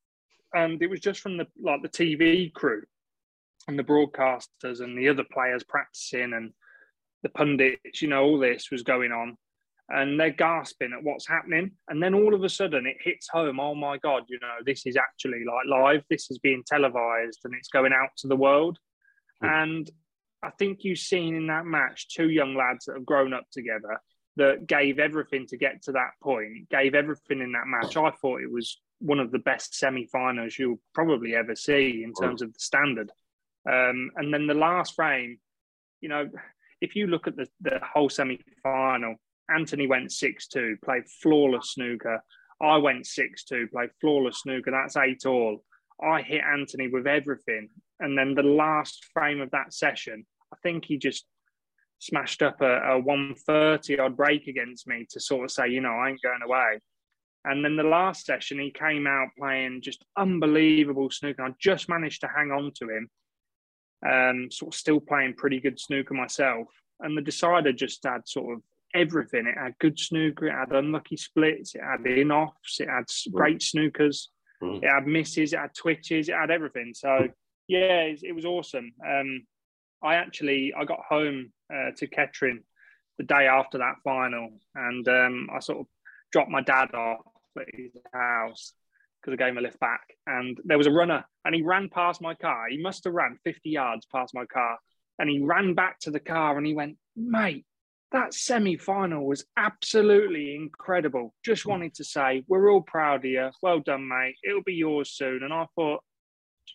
[0.53, 2.83] and it was just from the like the TV crew
[3.67, 6.51] and the broadcasters and the other players practicing and
[7.23, 8.01] the pundits.
[8.01, 9.37] You know, all this was going on,
[9.89, 11.71] and they're gasping at what's happening.
[11.87, 13.59] And then all of a sudden, it hits home.
[13.59, 14.23] Oh my god!
[14.27, 16.03] You know, this is actually like live.
[16.09, 18.77] This is being televised, and it's going out to the world.
[19.43, 19.63] Mm.
[19.63, 19.89] And
[20.43, 23.99] I think you've seen in that match two young lads that have grown up together
[24.37, 27.97] that gave everything to get to that point, gave everything in that match.
[27.97, 32.41] I thought it was one of the best semi-finals you'll probably ever see in terms
[32.41, 33.11] of the standard.
[33.69, 35.39] Um, and then the last frame,
[35.99, 36.29] you know,
[36.79, 39.15] if you look at the, the whole semi-final,
[39.53, 42.21] Anthony went 6-2, played flawless snooker.
[42.61, 44.71] I went 6-2, played flawless snooker.
[44.71, 45.63] That's eight all.
[46.01, 47.69] I hit Anthony with everything.
[47.99, 51.25] And then the last frame of that session, I think he just
[51.99, 55.91] smashed up a, a 130 odd break against me to sort of say, you know,
[55.91, 56.79] I ain't going away.
[57.45, 61.43] And then the last session, he came out playing just unbelievable snooker.
[61.43, 63.09] I just managed to hang on to him,
[64.05, 66.67] um, sort of still playing pretty good snooker myself.
[66.99, 68.61] And the decider just had sort of
[68.93, 69.47] everything.
[69.47, 73.59] It had good snooker, it had unlucky splits, it had in offs, it had great
[73.59, 74.27] snookers,
[74.61, 74.83] mm.
[74.83, 76.93] it had misses, it had twitches, it had everything.
[76.95, 77.27] So
[77.67, 78.91] yeah, it, it was awesome.
[79.05, 79.45] Um,
[80.03, 82.63] I actually I got home uh, to Kettering
[83.17, 85.85] the day after that final, and um, I sort of
[86.31, 87.25] dropped my dad off
[87.57, 88.73] at his house
[89.21, 90.01] because I gave him a lift back.
[90.25, 92.67] And there was a runner, and he ran past my car.
[92.69, 94.77] He must have ran 50 yards past my car.
[95.17, 97.65] And he ran back to the car and he went, Mate,
[98.11, 101.33] that semi final was absolutely incredible.
[101.45, 103.49] Just wanted to say, we're all proud of you.
[103.61, 104.35] Well done, mate.
[104.43, 105.43] It'll be yours soon.
[105.43, 106.03] And I thought,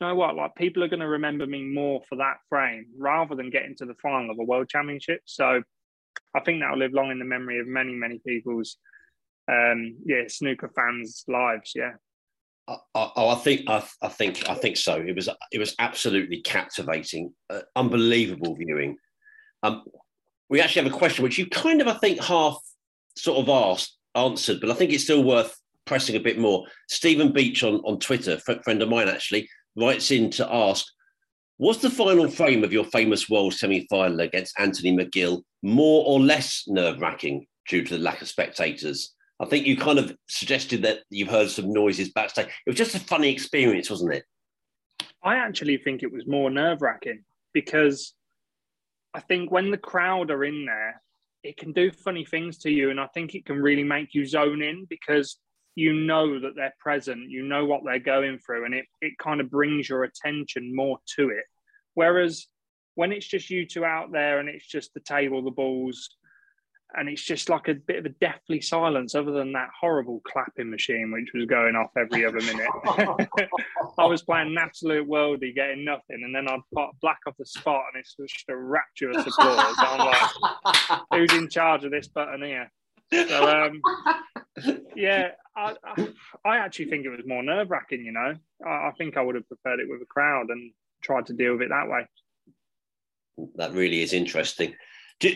[0.01, 0.37] you know what?
[0.37, 3.87] Like, people are going to remember me more for that frame rather than getting to
[3.87, 5.23] the final of a world championship.
[5.25, 5.63] So
[6.35, 8.77] I think that'll live long in the memory of many, many people's
[9.51, 11.73] um, yeah, snooker fans' lives.
[11.75, 11.93] Yeah.
[12.67, 14.97] Oh, I think I, I, think I think so.
[14.97, 18.97] It was it was absolutely captivating, uh, unbelievable viewing.
[19.63, 19.85] Um,
[20.55, 22.57] we actually have a question which you kind of I think half
[23.17, 25.53] sort of asked answered, but I think it's still worth
[25.85, 26.65] pressing a bit more.
[26.89, 30.87] Stephen Beach on on Twitter, friend of mine actually, writes in to ask,
[31.59, 36.63] was the final frame of your famous world semi-final against Anthony McGill more or less
[36.69, 39.13] nerve-wracking due to the lack of spectators?
[39.41, 42.47] I think you kind of suggested that you've heard some noises backstage.
[42.47, 44.25] It was just a funny experience, wasn't it?
[45.21, 48.15] I actually think it was more nerve wracking because
[49.15, 51.01] I think when the crowd are in there,
[51.43, 52.91] it can do funny things to you.
[52.91, 55.39] And I think it can really make you zone in because
[55.77, 59.41] you know that they're present, you know what they're going through, and it, it kind
[59.41, 61.45] of brings your attention more to it.
[61.95, 62.47] Whereas
[62.95, 66.11] when it's just you two out there and it's just the table, the balls,
[66.97, 70.71] and it's just like a bit of a deathly silence other than that horrible clapping
[70.71, 72.69] machine which was going off every other minute.
[73.99, 77.47] I was playing an absolute worldie getting nothing and then i'd put black off the
[77.47, 82.43] spot and it's just a rapturous applause i'm like who's in charge of this button
[82.43, 82.71] here?
[83.13, 83.81] So um,
[84.97, 86.09] yeah I, I,
[86.45, 88.35] I, actually think it was more nerve-wracking you know?
[88.67, 90.73] I, I think i would have preferred it with a crowd and
[91.05, 92.07] tried to deal with it that way.
[93.57, 94.75] That really is interesting.
[95.21, 95.35] Do,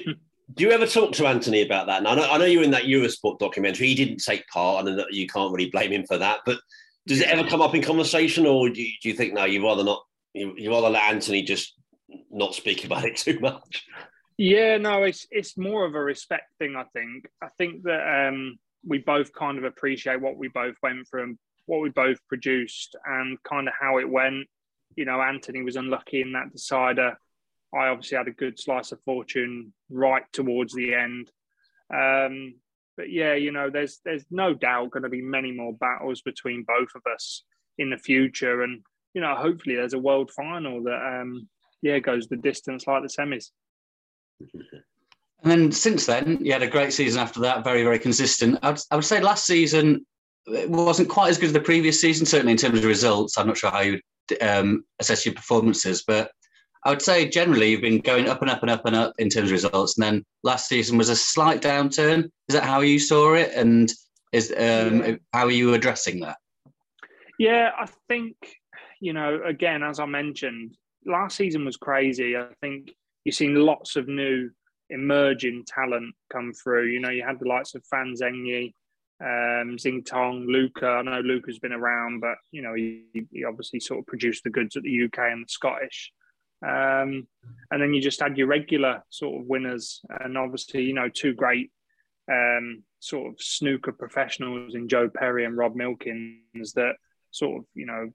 [0.54, 1.98] do you ever talk to Anthony about that?
[1.98, 3.88] And I know, I know you're in that Eurosport documentary.
[3.88, 6.40] He didn't take part, and you can't really blame him for that.
[6.46, 6.58] But
[7.06, 9.64] does it ever come up in conversation, or do you, do you think no, you
[9.64, 10.02] rather not?
[10.32, 11.74] You, you rather let Anthony just
[12.30, 13.86] not speak about it too much?
[14.38, 16.76] Yeah, no, it's it's more of a respect thing.
[16.76, 17.26] I think.
[17.42, 21.82] I think that um, we both kind of appreciate what we both went through, what
[21.82, 24.46] we both produced, and kind of how it went.
[24.96, 27.18] You know, Anthony was unlucky in that decider.
[27.74, 31.30] I obviously had a good slice of fortune right towards the end.
[31.94, 32.54] Um,
[32.96, 36.64] but yeah, you know, there's there's no doubt going to be many more battles between
[36.66, 37.44] both of us
[37.78, 38.82] in the future, and
[39.14, 41.48] you know, hopefully there's a world final that um,
[41.82, 43.50] yeah goes the distance like the semis.
[44.40, 48.58] And then since then, you had a great season after that, very very consistent.
[48.62, 50.04] I would, I would say last season
[50.46, 53.36] it wasn't quite as good as the previous season, certainly in terms of results.
[53.36, 54.00] I'm not sure how you
[54.30, 56.30] would um, assess your performances, but
[56.84, 59.28] I would say generally you've been going up and up and up and up in
[59.28, 62.24] terms of results, and then last season was a slight downturn.
[62.48, 63.92] Is that how you saw it, and
[64.32, 66.36] is um, how are you addressing that?
[67.38, 68.36] Yeah, I think
[69.00, 69.40] you know.
[69.44, 72.36] Again, as I mentioned, last season was crazy.
[72.36, 72.92] I think
[73.24, 74.50] you've seen lots of new
[74.90, 76.88] emerging talent come through.
[76.88, 78.72] You know, you had the likes of Fan Zhengyi,
[79.20, 80.86] um, Xintong, Luca.
[80.86, 84.50] I know Luca's been around, but you know he, he obviously sort of produced the
[84.50, 86.12] goods at the UK and the Scottish.
[86.66, 87.26] Um,
[87.70, 91.34] and then you just add your regular sort of winners, and obviously, you know, two
[91.34, 91.70] great
[92.30, 96.94] um, sort of snooker professionals in Joe Perry and Rob Milkins that
[97.30, 98.10] sort of, you know,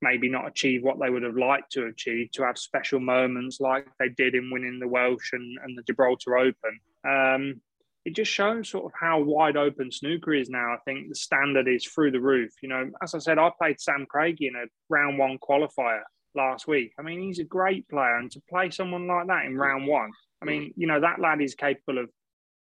[0.00, 3.86] maybe not achieve what they would have liked to achieve, to have special moments like
[3.98, 6.80] they did in winning the Welsh and, and the Gibraltar Open.
[7.08, 7.60] Um,
[8.04, 10.72] it just shows sort of how wide open snooker is now.
[10.72, 12.52] I think the standard is through the roof.
[12.62, 16.00] You know, as I said, I played Sam Craigie in a round one qualifier
[16.38, 16.92] last week.
[16.98, 20.10] I mean, he's a great player, and to play someone like that in round one,
[20.40, 22.08] I mean, you know, that lad is capable of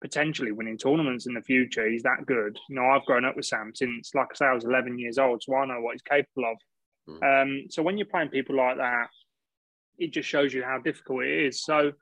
[0.01, 1.89] potentially winning tournaments in the future.
[1.89, 2.59] He's that good.
[2.68, 5.18] You know, I've grown up with Sam since, like I say, I was 11 years
[5.18, 6.57] old, so I know what he's capable of.
[7.09, 7.43] Mm.
[7.43, 9.09] Um, so when you're playing people like that,
[9.99, 11.64] it just shows you how difficult it is.
[11.64, 11.93] So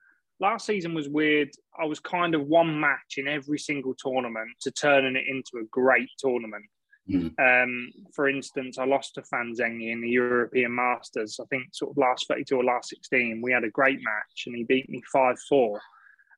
[0.40, 1.50] last season was weird.
[1.80, 5.68] I was kind of one match in every single tournament to turning it into a
[5.70, 6.64] great tournament.
[7.11, 7.34] Mm.
[7.38, 11.40] Um, for instance, I lost to Fan Fanzenghi in the European Masters.
[11.40, 13.40] I think sort of last 32 or last 16.
[13.42, 15.80] We had a great match and he beat me 5 4.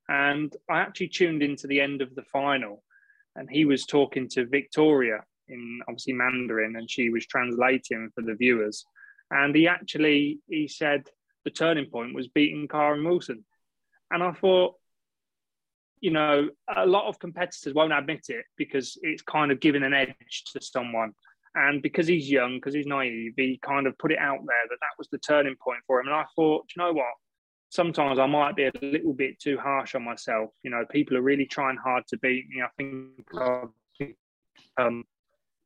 [0.09, 2.83] And I actually tuned into the end of the final
[3.37, 8.35] and he was talking to Victoria in obviously Mandarin and she was translating for the
[8.35, 8.85] viewers.
[9.31, 11.09] And he actually he said
[11.45, 13.45] the turning point was beating Kyren Wilson.
[14.11, 14.77] And I thought,
[16.05, 19.95] you know, a lot of competitors won't admit it because it's kind of giving an
[19.95, 21.13] edge to someone.
[21.55, 24.77] And because he's young, because he's naive, he kind of put it out there that
[24.83, 26.09] that was the turning point for him.
[26.09, 27.15] And I thought, you know what?
[27.71, 30.51] Sometimes I might be a little bit too harsh on myself.
[30.63, 32.61] You know, people are really trying hard to beat me.
[32.61, 34.15] I think
[34.77, 35.05] um,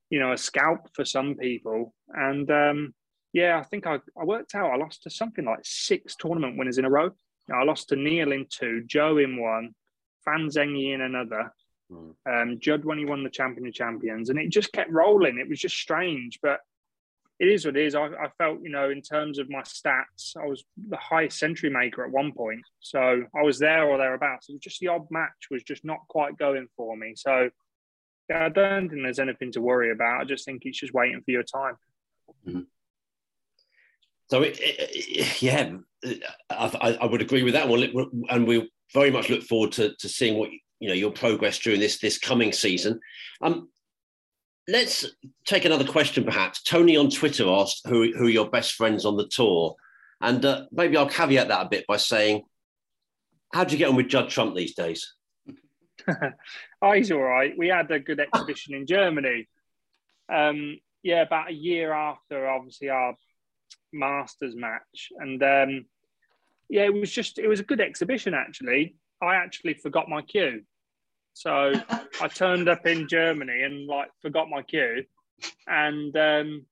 [0.08, 1.92] you know, a scalp for some people.
[2.10, 2.94] And um,
[3.32, 6.78] yeah, I think I, I worked out I lost to something like six tournament winners
[6.78, 7.10] in a row.
[7.52, 9.74] I lost to Neil in two, Joe in one,
[10.28, 11.52] Fan Zhengyi in another.
[11.90, 12.14] Mm.
[12.30, 15.38] Um, Judd when he won the Champion of Champions, and it just kept rolling.
[15.38, 16.60] It was just strange, but
[17.38, 17.94] it is what it is.
[17.94, 21.70] I, I, felt, you know, in terms of my stats, I was the highest century
[21.70, 24.48] maker at one point, so I was there or thereabouts.
[24.48, 27.14] It was just the odd match was just not quite going for me.
[27.16, 27.48] So
[28.28, 30.20] yeah, I don't think there's anything to worry about.
[30.20, 31.76] I just think it's just waiting for your time.
[32.46, 32.66] Mm.
[34.28, 35.76] So, it, it, yeah,
[36.50, 37.82] I, I, would agree with that one,
[38.28, 41.80] and we very much look forward to, to seeing what you know your progress during
[41.80, 43.00] this this coming season.
[43.42, 43.68] Um,
[44.68, 45.06] let's
[45.46, 46.62] take another question, perhaps.
[46.62, 49.74] Tony on Twitter asked who who are your best friends on the tour,
[50.20, 52.42] and uh, maybe I'll caveat that a bit by saying,
[53.52, 55.14] how do you get on with Judd Trump these days?
[56.82, 57.54] oh, he's all right.
[57.56, 59.48] We had a good exhibition in Germany.
[60.32, 63.14] Um, yeah, about a year after, obviously our
[63.92, 65.86] Masters match, and um,
[66.68, 68.96] yeah, it was just it was a good exhibition actually.
[69.22, 70.62] I actually forgot my cue.
[71.32, 71.72] So
[72.20, 75.04] I turned up in Germany and like forgot my cue.
[75.66, 76.66] And um,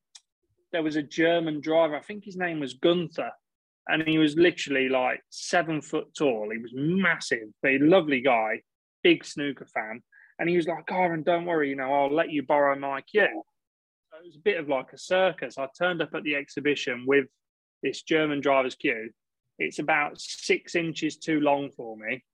[0.72, 3.30] there was a German driver, I think his name was Gunther.
[3.88, 6.51] And he was literally like seven foot tall.
[6.51, 8.62] He was massive, but a lovely guy,
[9.05, 10.03] big snooker fan.
[10.38, 13.42] And he was like, Kyren, don't worry, you know, I'll let you borrow my cue.
[14.11, 15.59] So it was a bit of like a circus.
[15.59, 17.26] I turned up at the exhibition with
[17.82, 19.11] this German driver's cue
[19.59, 22.24] it's about six inches too long for me.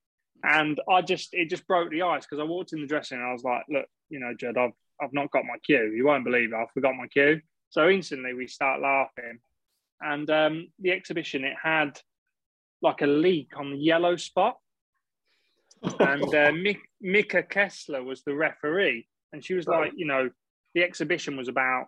[0.44, 3.26] And I just, it just broke the ice because I walked in the dressing and
[3.26, 5.92] I was like, look, you know, Judd, I've, I've not got my cue.
[5.94, 6.56] You won't believe it.
[6.56, 7.40] I forgot my cue.
[7.70, 9.38] So instantly we start laughing.
[10.00, 12.00] And um, the exhibition, it had
[12.82, 14.58] like a leak on the yellow spot.
[15.82, 16.52] and uh,
[17.04, 19.06] Maike Kesseler was the referee.
[19.32, 20.28] And she was like, you know,
[20.74, 21.86] the exhibition was about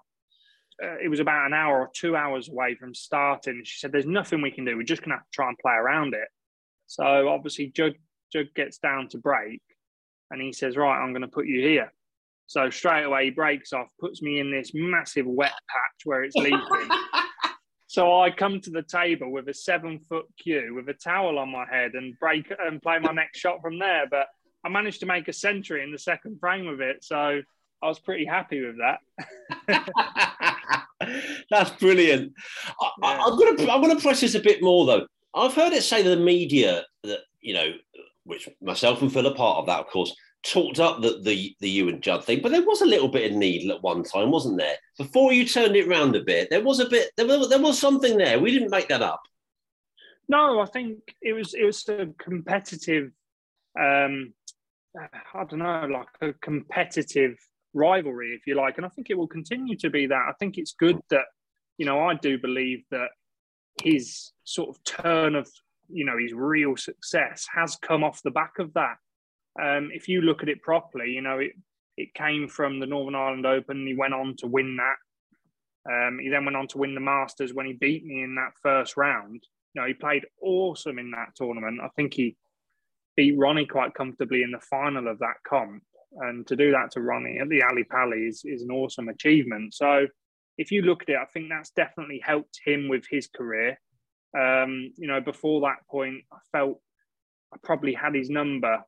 [0.83, 3.63] uh, it was about an hour or two hours away from starting.
[3.65, 4.77] She said, "There's nothing we can do.
[4.77, 6.29] We're just going to have to try and play around it."
[6.87, 7.95] So obviously, Jug
[8.33, 9.63] Judd gets down to break,
[10.31, 11.93] and he says, "Right, I'm going to put you here."
[12.47, 16.37] So straight away, he breaks off, puts me in this massive wet patch where it's
[16.37, 16.61] leaking.
[17.87, 21.51] so I come to the table with a seven foot cue with a towel on
[21.51, 24.07] my head and break and play my next shot from there.
[24.11, 24.27] But
[24.65, 27.03] I managed to make a century in the second frame of it.
[27.03, 27.41] So
[27.85, 29.01] I was pretty happy with that.
[31.51, 32.33] That's brilliant.
[33.03, 35.07] I, am going to I'm going to press this a bit more though.
[35.35, 37.73] I've heard it say the media that you know,
[38.25, 41.69] which myself and Phil are part of that, of course, talked up the the the
[41.69, 44.31] you and Judd thing, but there was a little bit of needle at one time,
[44.31, 44.77] wasn't there?
[44.97, 47.79] Before you turned it round a bit, there was a bit there was, there was
[47.79, 48.41] something there.
[48.41, 49.21] We didn't make that up.
[50.27, 53.11] No, I think it was it was a competitive.
[53.79, 54.33] Um,
[54.97, 57.37] I don't know, like a competitive
[57.75, 58.77] rivalry, if you like.
[58.77, 60.27] And I think it will continue to be that.
[60.29, 61.25] I think it's good that,
[61.77, 63.09] you know, I do believe that
[63.83, 65.49] his sort of turn of,
[65.89, 68.97] you know, his real success has come off the back of that.
[69.61, 71.53] Um, if you look at it properly, you know, it,
[71.97, 73.87] it came from the Northern Ireland Open.
[73.87, 74.97] He went on to win that.
[75.87, 78.53] Um, he then went on to win the Masters when he beat me in that
[78.63, 79.45] first round.
[79.75, 81.81] You know, he played awesome in that tournament.
[81.83, 82.37] I think he
[83.17, 85.83] beat Ronnie quite comfortably in the final of that comp
[86.17, 89.75] and to do that to Ronnie at the Ali Pali is, is an awesome achievement.
[89.75, 90.07] So
[90.57, 93.79] if you look at it, I think that's definitely helped him with his career.
[94.37, 96.81] Um, you know, before that point, I felt
[97.53, 98.83] I probably had his number,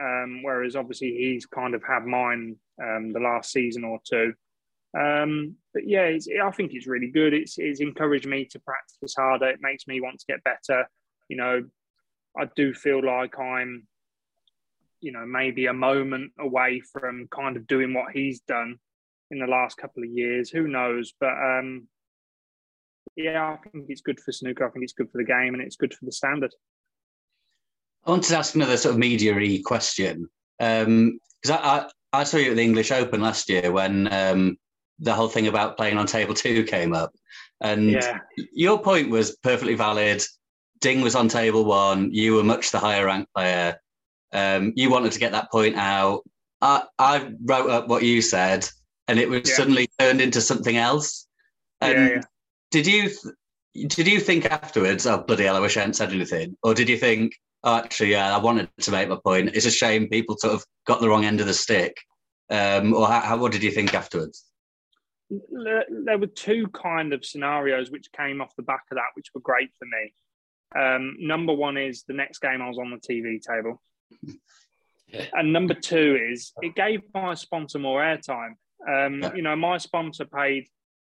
[0.00, 4.34] um, whereas obviously he's kind of had mine um, the last season or two.
[4.98, 7.32] Um, but yeah, I think it's really good.
[7.32, 9.48] It's, it's encouraged me to practice harder.
[9.48, 10.86] It makes me want to get better.
[11.28, 11.64] You know,
[12.38, 13.86] I do feel like I'm
[15.02, 18.78] you know, maybe a moment away from kind of doing what he's done
[19.30, 20.48] in the last couple of years.
[20.48, 21.12] Who knows?
[21.18, 21.88] But um,
[23.16, 24.66] yeah, I think it's good for snooker.
[24.66, 26.54] I think it's good for the game and it's good for the standard.
[28.06, 29.34] I wanted to ask another sort of media
[29.64, 30.28] question
[30.58, 34.56] because um, I, I, I, saw you at the English Open last year when um,
[34.98, 37.12] the whole thing about playing on table two came up.
[37.60, 38.18] And Yeah.
[38.52, 40.22] your point was perfectly valid.
[40.80, 42.12] Ding was on table one.
[42.12, 43.78] You were much the higher ranked player.
[44.32, 46.22] Um, you wanted to get that point out.
[46.60, 48.68] I, I wrote up what you said,
[49.08, 49.54] and it was Yeah.
[49.56, 51.26] suddenly turned into something else.
[51.80, 52.20] And Yeah, yeah.
[52.70, 53.10] did you
[53.74, 56.88] did you think afterwards, oh bloody hell, I wish I hadn't said anything, or did
[56.88, 59.50] you think, oh, actually, yeah, I wanted to make my point.
[59.54, 61.96] It's a shame people sort of got the wrong end of the stick.
[62.50, 64.44] Um, or how, how, what did you think afterwards?
[65.30, 69.28] there there were two kind of scenarios which came off the back of that, which
[69.34, 70.12] were great for me.
[70.78, 73.80] Um, number one is the next game I was on the TV table.
[75.08, 75.26] Yeah.
[75.34, 78.54] And number two is it gave my sponsor more airtime.
[78.88, 79.34] Um, Yeah.
[79.34, 80.68] You know, my sponsor paid,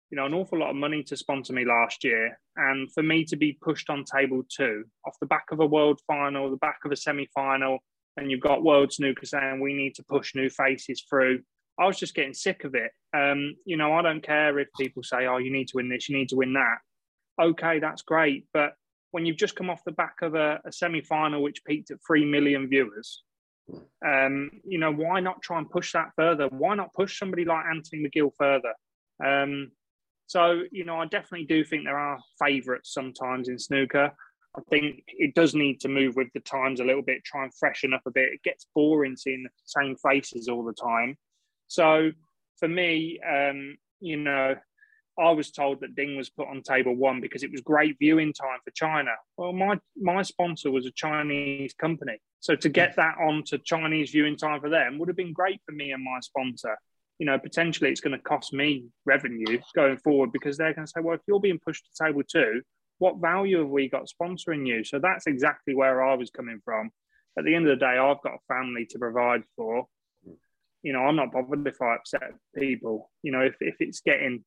[0.09, 2.37] you know, an awful lot of money to sponsor me last year.
[2.57, 5.99] And for me to be pushed on table two off the back of a world
[6.07, 7.79] final, the back of a semi final,
[8.17, 11.41] and you've got World Snooker saying we need to push new faces through.
[11.79, 12.91] I was just getting sick of it.
[13.13, 16.07] Um, you know, I don't care if people say, "Oh, you need to win this,
[16.07, 16.77] you need to win that."
[17.41, 18.75] Okay, that's great, but
[19.15, 22.25] when you've just come off the back of a, a semi-final which peaked at three
[22.25, 23.23] million viewers,
[24.05, 26.49] um, you know, why not try and push that further?
[26.49, 28.73] Why not push somebody like Anthony McGill further?
[29.25, 29.71] Um,
[30.27, 34.11] so, you know, I definitely do think there are favourites sometimes in snooker.
[34.53, 37.53] I think it does need to move with the times a little bit, try and
[37.57, 38.33] freshen up a bit.
[38.33, 41.15] It gets boring seeing the same faces all the time.
[41.67, 42.11] So
[42.59, 44.55] for me, um, you know,
[45.17, 48.33] I was told that Ding was put on table one because it was great viewing
[48.33, 49.11] time for China.
[49.37, 53.01] Well, my my sponsor was a Chinese company, so to get hmm.
[53.01, 56.19] that onto Chinese viewing time for them would have been great for me and my
[56.21, 56.77] sponsor.
[57.17, 60.91] You know, potentially it's going to cost me revenue going forward because they're going to
[60.93, 62.61] say, well, if you're being pushed to table two,
[62.97, 64.83] what value have we got sponsoring you?
[64.83, 66.91] So that's exactly where I was coming from.
[67.37, 69.85] At the end of the day, I've got a family to provide for.
[70.25, 70.33] Hmm.
[70.83, 73.09] You know, I'm not bothered if I upset people.
[73.23, 74.43] You know, if, if it's getting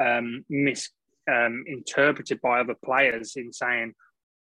[0.00, 3.92] um, misinterpreted by other players in saying,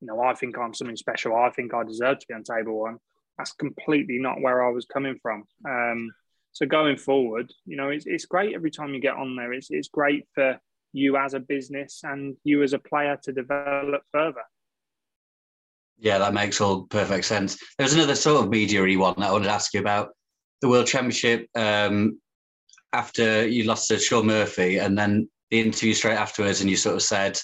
[0.00, 1.34] you know, I think I'm something special.
[1.34, 2.98] I think I deserve to be on table one.
[3.36, 5.44] That's completely not where I was coming from.
[5.68, 6.10] Um,
[6.52, 9.52] so going forward, you know, it's, it's great every time you get on there.
[9.52, 10.58] It's, it's great for
[10.92, 14.42] you as a business and you as a player to develop further.
[15.98, 17.58] Yeah, that makes all perfect sense.
[17.76, 20.10] There's another sort of media one that I wanted to ask you about
[20.60, 21.48] the World Championship.
[21.56, 22.20] Um,
[22.92, 26.96] after you lost to Shaun Murphy, and then the interview straight afterwards, and you sort
[26.96, 27.38] of said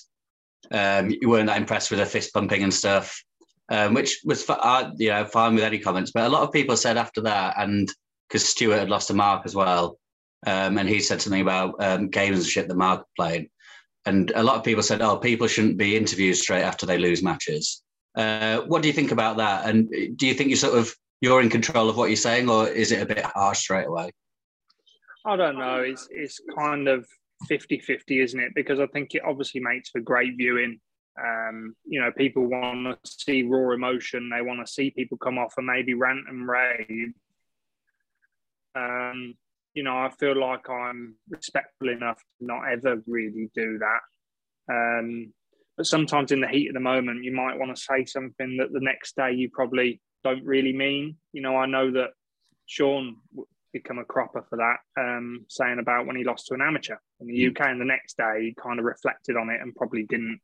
[0.70, 3.22] um, you weren't that impressed with the fist pumping and stuff,
[3.70, 6.12] um, which was uh, you know fine with any comments.
[6.12, 7.88] But a lot of people said after that, and
[8.28, 9.98] because Stuart had lost a Mark as well,
[10.46, 13.48] um, and he said something about um, games and shit that Mark played,
[14.06, 17.22] and a lot of people said, "Oh, people shouldn't be interviewed straight after they lose
[17.22, 17.82] matches."
[18.14, 19.68] Uh, what do you think about that?
[19.68, 22.68] And do you think you sort of you're in control of what you're saying, or
[22.68, 24.10] is it a bit harsh straight away?
[25.26, 25.80] I don't know.
[25.80, 27.06] It's it's kind of
[27.50, 28.52] 50-50, isn't it?
[28.54, 30.80] Because I think it obviously makes for great viewing.
[31.22, 34.30] Um, you know, people want to see raw emotion.
[34.30, 37.12] They want to see people come off and maybe rant and rave.
[38.74, 39.34] Um,
[39.74, 44.72] you know, I feel like I'm respectful enough to not ever really do that.
[44.72, 45.32] Um,
[45.76, 48.72] but sometimes in the heat of the moment, you might want to say something that
[48.72, 51.16] the next day you probably don't really mean.
[51.32, 52.10] You know, I know that
[52.66, 53.16] Shaun
[53.74, 57.26] become a cropper for that, um, saying about when he lost to an amateur in
[57.26, 60.40] the UK, and the next day he kind of reflected on it and probably didn't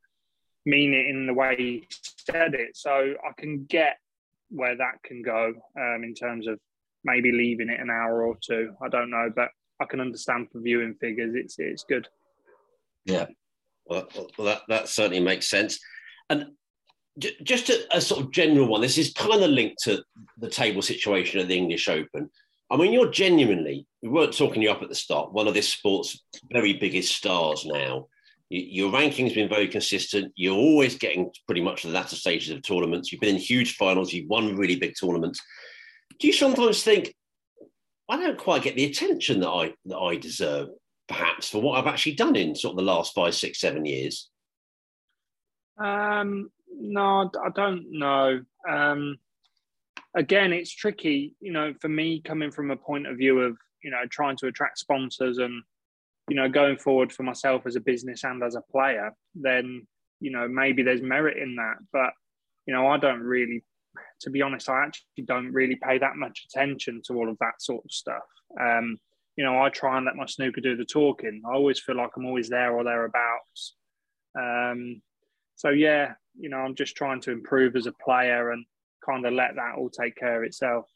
[0.66, 1.88] mean it in the way he
[2.30, 2.76] said it.
[2.76, 3.96] So I can get
[4.50, 6.58] where that can go um, in terms of
[7.04, 8.74] maybe leaving it an hour or two.
[8.82, 9.48] I don't know, but
[9.80, 11.34] I can understand for viewing figures.
[11.34, 12.08] It's it's good.
[13.06, 13.26] Yeah.
[13.86, 15.78] Well, well that, that certainly makes sense.
[16.28, 16.46] And
[17.18, 20.02] j- just a, a sort of general one, this is kind of linked to
[20.38, 22.30] the table situation of the English Open.
[22.70, 25.68] I mean, you're genuinely, we weren't talking you up at the start, one of this
[25.68, 28.06] sport's very biggest stars now.
[28.48, 30.32] Your ranking's been very consistent.
[30.36, 33.10] You're always getting pretty much the latter stages of tournaments.
[33.10, 34.12] You've been in huge finals.
[34.12, 35.40] You've won really big tournaments.
[36.18, 37.14] Do you sometimes think,
[38.08, 40.70] I don't quite get the attention that I that I deserve,
[41.06, 44.28] perhaps, for what I've actually done in sort of the last five, six, seven years?
[45.78, 48.40] Um, no, I don't know.
[48.68, 49.16] Um,
[50.14, 53.90] again, it's tricky, you know, for me coming from a point of view of, you
[53.90, 55.62] know, trying to attract sponsors and,
[56.28, 59.86] you know, going forward for myself as a business and as a player, then,
[60.20, 61.76] you know, maybe there's merit in that.
[61.92, 62.12] But,
[62.66, 63.62] you know, I don't really,
[64.22, 67.60] to be honest, I actually don't really pay that much attention to all of that
[67.60, 68.22] sort of stuff.
[68.60, 68.98] Um,
[69.36, 71.42] you know, I try and let my snooker do the talking.
[71.46, 73.76] I always feel like I'm always there or thereabouts.
[74.38, 75.00] Um,
[75.56, 78.64] so yeah, you know, I'm just trying to improve as a player and
[79.04, 80.86] kind of let that all take care of itself.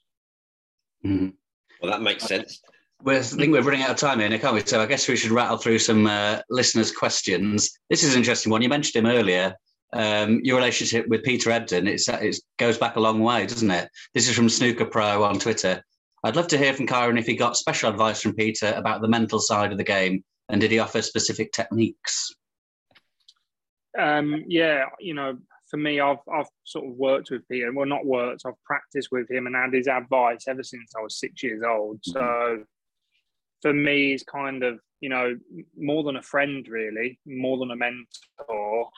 [1.05, 1.35] Mhm.
[1.81, 2.63] Well, that makes sense.
[3.03, 4.67] We're, I think we're running out of time here, Nick, aren't we?
[4.67, 7.79] So I guess we should rattle through some uh, listeners' questions.
[7.91, 8.63] This is an interesting one.
[8.63, 9.55] You mentioned him earlier.
[9.93, 13.89] Um, your relationship with Peter Ebdon, it's, it goes back a long way, doesn't it?
[14.13, 15.83] This is from Snooker Pro on Twitter.
[16.25, 19.09] I'd love to hear from Kyren if he got special advice from Peter about the
[19.09, 22.35] mental side of the game and did he offer specific techniques?
[23.99, 25.39] Um, yeah, you know,
[25.71, 27.73] for me, I've I've sort of worked with Peter.
[27.73, 28.43] Well, not worked.
[28.47, 32.01] I've practiced with him and had his advice ever since I was six years old.
[32.03, 32.13] Mm-hmm.
[32.13, 32.65] So
[33.63, 35.37] for me, he's kind of you know
[35.77, 38.89] more than a friend, really, more than a mentor.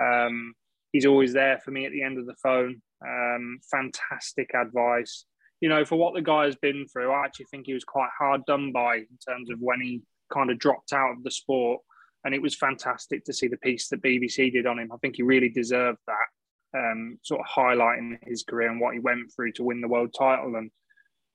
[0.00, 0.54] Um,
[0.92, 2.80] he's always there for me at the end of the phone.
[3.04, 5.24] Um, fantastic advice.
[5.60, 8.10] You know, for what the guy has been through, I actually think he was quite
[8.18, 10.02] hard done by in terms of when he
[10.32, 11.80] kind of dropped out of the sport.
[12.24, 14.92] And it was fantastic to see the piece that BBC did on him.
[14.92, 19.00] I think he really deserved that, um, sort of highlighting his career and what he
[19.00, 20.54] went through to win the world title.
[20.56, 20.70] And,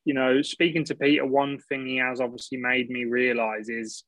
[0.05, 4.03] you know, speaking to Peter, one thing he has obviously made me realize is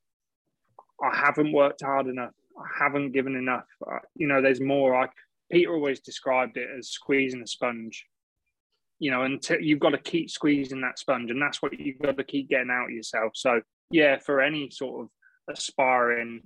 [1.04, 2.32] I haven't worked hard enough.
[2.58, 3.66] I haven't given enough.
[4.16, 4.96] You know, there's more.
[4.96, 5.10] I,
[5.52, 8.06] Peter always described it as squeezing a sponge.
[9.00, 12.18] You know, until you've got to keep squeezing that sponge, and that's what you've got
[12.18, 13.32] to keep getting out of yourself.
[13.36, 13.62] So
[13.92, 15.10] yeah, for any sort of
[15.50, 16.42] aspiring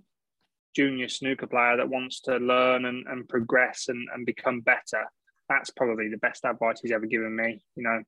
[0.76, 5.04] junior snooker player that wants to learn and, and progress and, and become better,
[5.50, 7.64] that's probably the best advice he's ever given me.
[7.76, 8.02] You know,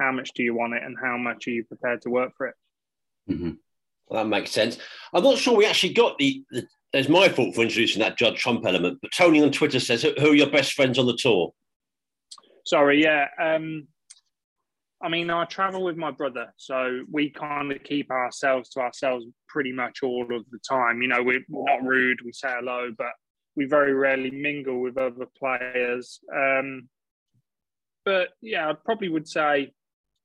[0.00, 2.48] how much do you want it and how much are you prepared to work for
[2.48, 2.54] it?
[3.30, 3.50] Mm-hmm.
[4.08, 4.78] Well, that makes sense.
[5.12, 8.36] I'm not sure we actually got the, the there's my fault for introducing that Judd
[8.36, 11.52] Trump element, but Tony on Twitter says, who are your best friends on the tour?
[12.64, 13.26] Sorry, yeah.
[13.38, 13.88] Um,
[15.00, 19.26] I mean, I travel with my brother, so we kind of keep ourselves to ourselves
[19.48, 21.02] pretty much all of the time.
[21.02, 23.12] You know, we're not rude, we say hello, but
[23.54, 26.18] we very rarely mingle with other players.
[26.34, 26.88] Um,
[28.04, 29.72] but yeah, I probably would say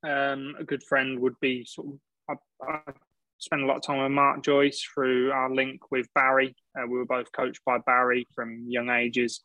[0.04, 2.00] um, a good friend would be sort of.
[2.30, 2.94] I, I
[3.38, 6.56] spend a lot of time with Mark Joyce through our link with Barry.
[6.78, 9.42] Uh, we were both coached by Barry from young ages.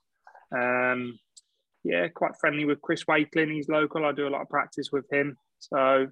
[0.57, 1.19] Um,
[1.85, 3.53] yeah, quite friendly with Chris Wakelin.
[3.53, 4.05] He's local.
[4.05, 5.37] I do a lot of practice with him.
[5.59, 6.09] So,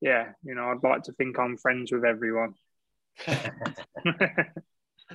[0.00, 2.54] yeah, you know, I'd like to think I'm friends with everyone.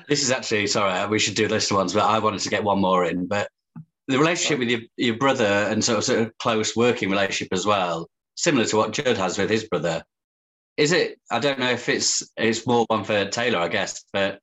[0.07, 1.07] this is actually sorry.
[1.07, 3.27] We should do a list of ones, but I wanted to get one more in.
[3.27, 3.49] But
[4.07, 7.65] the relationship with your, your brother and sort of, sort of close working relationship as
[7.65, 10.03] well, similar to what Judd has with his brother.
[10.77, 11.19] Is it?
[11.29, 14.39] I don't know if it's it's more one for Taylor, I guess, but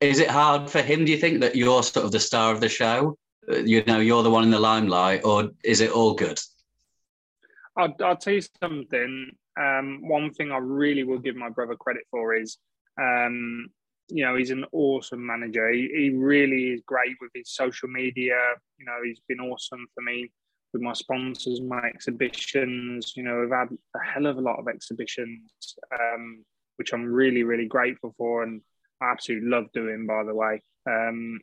[0.00, 1.04] is it hard for him?
[1.04, 3.16] Do you think that you're sort of the star of the show,
[3.48, 6.38] you know you're the one in the limelight, or is it all good?
[7.76, 9.30] I'll, I'll tell you something.
[9.58, 12.58] Um, one thing I really will give my brother credit for is,
[13.00, 13.68] um,
[14.08, 15.70] you know, he's an awesome manager.
[15.70, 18.38] He, he really is great with his social media.
[18.78, 20.30] You know, he's been awesome for me
[20.72, 23.14] with my sponsors, my exhibitions.
[23.16, 25.40] You know, we've had a hell of a lot of exhibitions,
[25.92, 26.44] um,
[26.76, 28.60] which I'm really, really grateful for, and
[29.00, 30.06] I absolutely love doing.
[30.06, 31.40] By the way, um,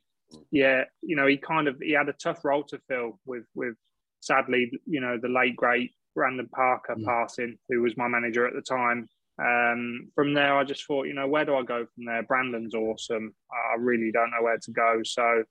[0.51, 3.75] yeah, you know, he kind of he had a tough role to fill with with
[4.19, 7.05] sadly, you know, the late great Brandon Parker mm.
[7.05, 9.07] passing, who was my manager at the time.
[9.41, 12.23] Um, from there, I just thought, you know, where do I go from there?
[12.23, 13.33] Brandon's awesome.
[13.51, 15.01] I really don't know where to go.
[15.03, 15.43] So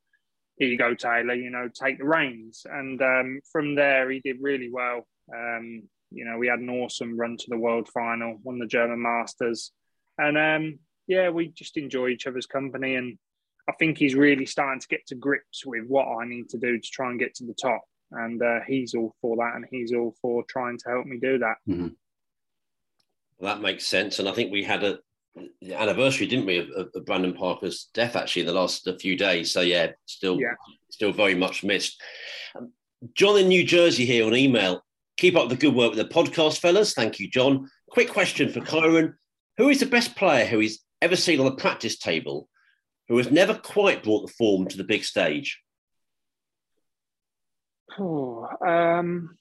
[0.58, 1.34] here you go, Taylor.
[1.34, 2.66] You know, take the reins.
[2.70, 5.06] And um, from there, he did really well.
[5.34, 9.02] Um, you know, we had an awesome run to the world final, won the German
[9.02, 9.72] Masters,
[10.16, 13.18] and um, yeah, we just enjoy each other's company and
[13.68, 16.78] I think he's really starting to get to grips with what I need to do
[16.78, 17.82] to try and get to the top.
[18.10, 21.38] And uh, he's all for that, and he's all for trying to help me do
[21.38, 21.56] that.
[21.68, 21.88] Mm-hmm.
[23.38, 24.18] Well, that makes sense.
[24.18, 24.98] And I think we had a
[25.70, 29.52] anniversary, didn't we, of, of, Brandon Parker's death actually in the last few days.
[29.52, 30.54] So yeah, still, yeah.
[30.90, 32.00] still very much missed.
[32.56, 32.72] Um,
[33.14, 34.82] John in New Jersey here on email.
[35.18, 36.94] Keep up the good work with the podcast, fellas.
[36.94, 37.68] Thank you, John.
[37.90, 39.14] Quick question for Kyren:
[39.58, 42.48] Who is the best player who he's ever seen on the practice table
[43.08, 45.60] who has never quite brought the form to the big stage?
[47.98, 49.36] Oh, um,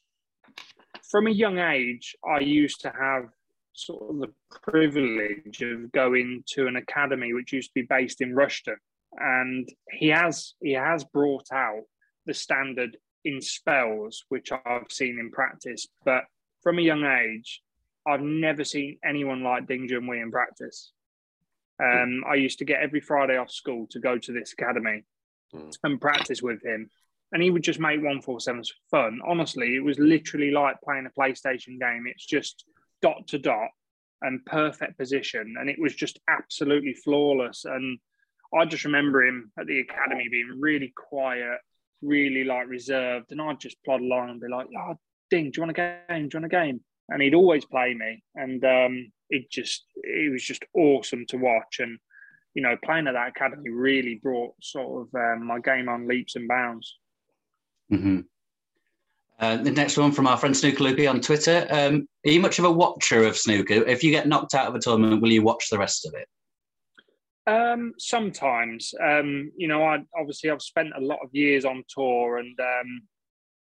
[1.11, 3.26] from a young age, I used to have
[3.74, 4.34] sort of the
[4.72, 8.78] privilege of going to an academy which used to be based in Rushton,
[9.18, 11.84] and he has he has brought out
[12.26, 15.88] the standard in spells, which I've seen in practice.
[16.03, 16.24] But
[16.61, 17.61] from a young age,
[18.07, 20.91] I've never seen anyone like Ding Junhui in practice.
[21.84, 25.03] Um, I used to get every Friday off school to go to this academy
[25.53, 25.78] mm.
[25.84, 26.89] and practice with him.
[27.32, 29.19] And he would just make 147s fun.
[29.28, 32.05] Honestly, it was literally like playing a PlayStation game.
[32.07, 32.63] It's just
[33.01, 33.69] dot to dot
[34.21, 35.55] and perfect position.
[35.59, 37.65] And it was just absolutely flawless.
[37.65, 37.99] And
[38.57, 41.59] I just remember him at the academy being really quiet,
[42.01, 43.32] really like reserved.
[43.32, 44.95] And I'd just plod along and be like, oh,
[45.30, 46.30] Ding, do you want a game?
[46.30, 46.80] Do you want a game?
[47.09, 48.23] And he'd always play me.
[48.36, 51.80] And um, it just it was just awesome to watch.
[51.80, 51.99] And
[52.53, 56.36] you know, playing at that academy really brought sort of um, my game on leaps
[56.36, 56.97] and bounds.
[57.91, 58.21] Mm-hmm.
[59.39, 61.67] Uh, the next one from our friend Snooker Loopy on Twitter.
[61.69, 63.75] Um, are you much of a watcher of snooker?
[63.86, 66.28] If you get knocked out of a tournament, will you watch the rest of it?
[67.47, 72.38] Um, sometimes, um, you know, I obviously I've spent a lot of years on tour,
[72.38, 73.01] and um,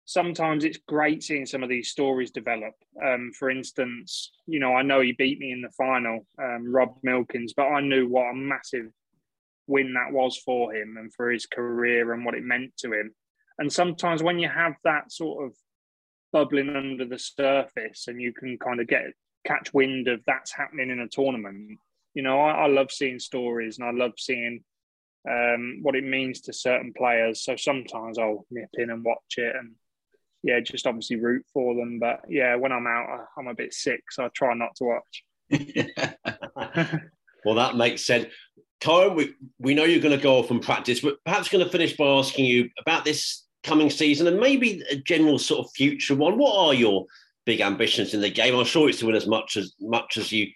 [0.10, 2.74] sometimes it's great seeing some of these stories develop.
[3.06, 6.96] Um, for instance, you know, I know he beat me in the final, um, Rob
[7.04, 8.88] Milkins, but I knew what a massive
[9.68, 13.14] win that was for him and for his career and what it meant to him.
[13.60, 15.56] And sometimes when you have that sort of
[16.34, 19.04] bubbling under the surface and you can kind of get
[19.46, 21.78] catch wind of that's happening in a tournament,
[22.16, 24.64] you know, I, I love seeing stories and I love seeing
[25.30, 27.44] um, what it means to certain players.
[27.44, 29.76] So sometimes I'll nip in and watch it and
[30.44, 32.00] yeah, just obviously root for them.
[32.00, 35.24] But yeah, when I'm out, I'm a bit sick, so I try not to watch.
[37.46, 38.28] well, that makes sense.
[38.82, 41.72] Kyren, we, we know you're going to go off and practice, but perhaps going to
[41.72, 46.16] finish by asking you about this coming season and maybe a general sort of future
[46.16, 46.38] one.
[46.38, 47.06] What are your
[47.46, 48.56] big ambitions in the game?
[48.56, 50.48] I'm sure it's to win as much as much as you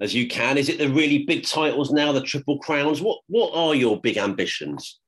[0.00, 0.58] as you can.
[0.58, 3.00] Is it the really big titles now, the triple crowns?
[3.00, 5.00] What what are your big ambitions?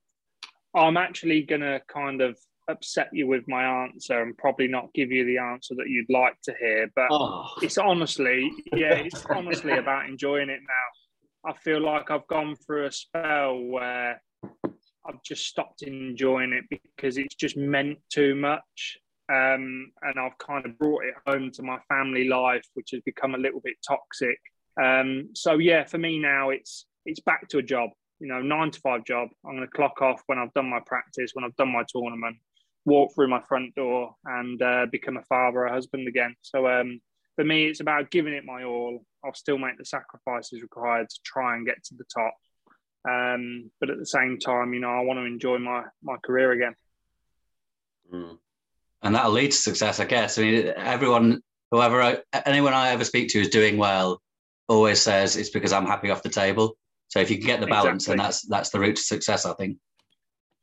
[0.74, 2.37] I'm actually going to kind of
[2.69, 6.41] upset you with my answer and probably not give you the answer that you'd like
[6.45, 6.91] to hear.
[6.95, 7.51] But oh.
[7.62, 11.51] it's honestly, yeah, it's honestly about enjoying it now.
[11.51, 14.23] I feel like I've gone through a spell where
[15.07, 18.99] I've just stopped enjoying it because it's just meant too much.
[19.31, 23.35] Um, and I've kind of brought it home to my family life, which has become
[23.35, 24.39] a little bit toxic.
[24.83, 27.91] Um, so yeah, for me now, it's it's back to a job.
[28.21, 29.29] You know, nine to five job.
[29.45, 32.37] I'm going to clock off when I've done my practice, when I've done my tournament,
[32.85, 36.35] walk through my front door, and uh, become a father, a husband again.
[36.43, 37.01] So um,
[37.37, 39.05] for me, it's about giving it my all.
[39.24, 42.35] I'll still make the sacrifices required to try and get to the top.
[43.09, 46.53] Um, but at the same time, you know, I want to enjoy my my career
[46.53, 46.74] again.
[48.12, 48.39] Mm.
[49.03, 50.39] And that'll lead to success, I guess.
[50.39, 54.22] I mean, everyone, whoever, I, anyone I ever speak to is doing well,
[54.68, 56.76] always says it's because I'm happy off the table.
[57.09, 58.12] So if you can get the balance, exactly.
[58.12, 59.78] and that's that's the route to success, I think.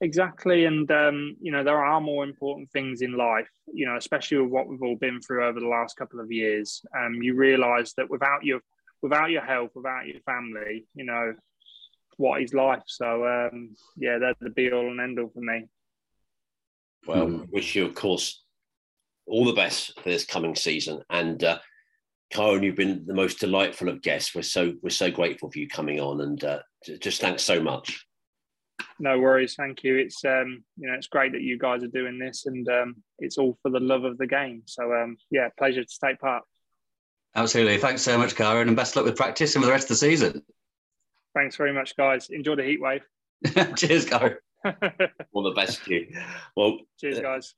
[0.01, 3.47] Exactly, and um, you know there are more important things in life.
[3.71, 6.83] You know, especially with what we've all been through over the last couple of years.
[6.97, 8.61] Um, you realise that without your
[9.03, 11.35] without your health, without your family, you know,
[12.17, 12.81] what is life.
[12.87, 15.67] So um, yeah, they're the be all and end all for me.
[17.05, 18.43] Well, wish you, of course,
[19.27, 21.01] all the best for this coming season.
[21.11, 21.59] And uh,
[22.33, 24.33] Kyren, you've been the most delightful of guests.
[24.33, 26.59] We're so we're so grateful for you coming on, and uh,
[26.99, 28.03] just thanks so much.
[29.01, 29.97] No worries, thank you.
[29.97, 33.39] It's um, you know it's great that you guys are doing this, and um, it's
[33.39, 34.61] all for the love of the game.
[34.67, 36.43] So um, yeah, pleasure to take part.
[37.35, 39.89] Absolutely, thanks so much, Kyren, and best luck with practice and for the rest of
[39.89, 40.43] the season.
[41.33, 42.29] Thanks very much, guys.
[42.29, 43.01] Enjoy the heat wave.
[43.75, 44.35] Cheers, Kyren.
[45.33, 46.07] All the best to you.
[46.55, 47.55] Well, cheers, uh, guys.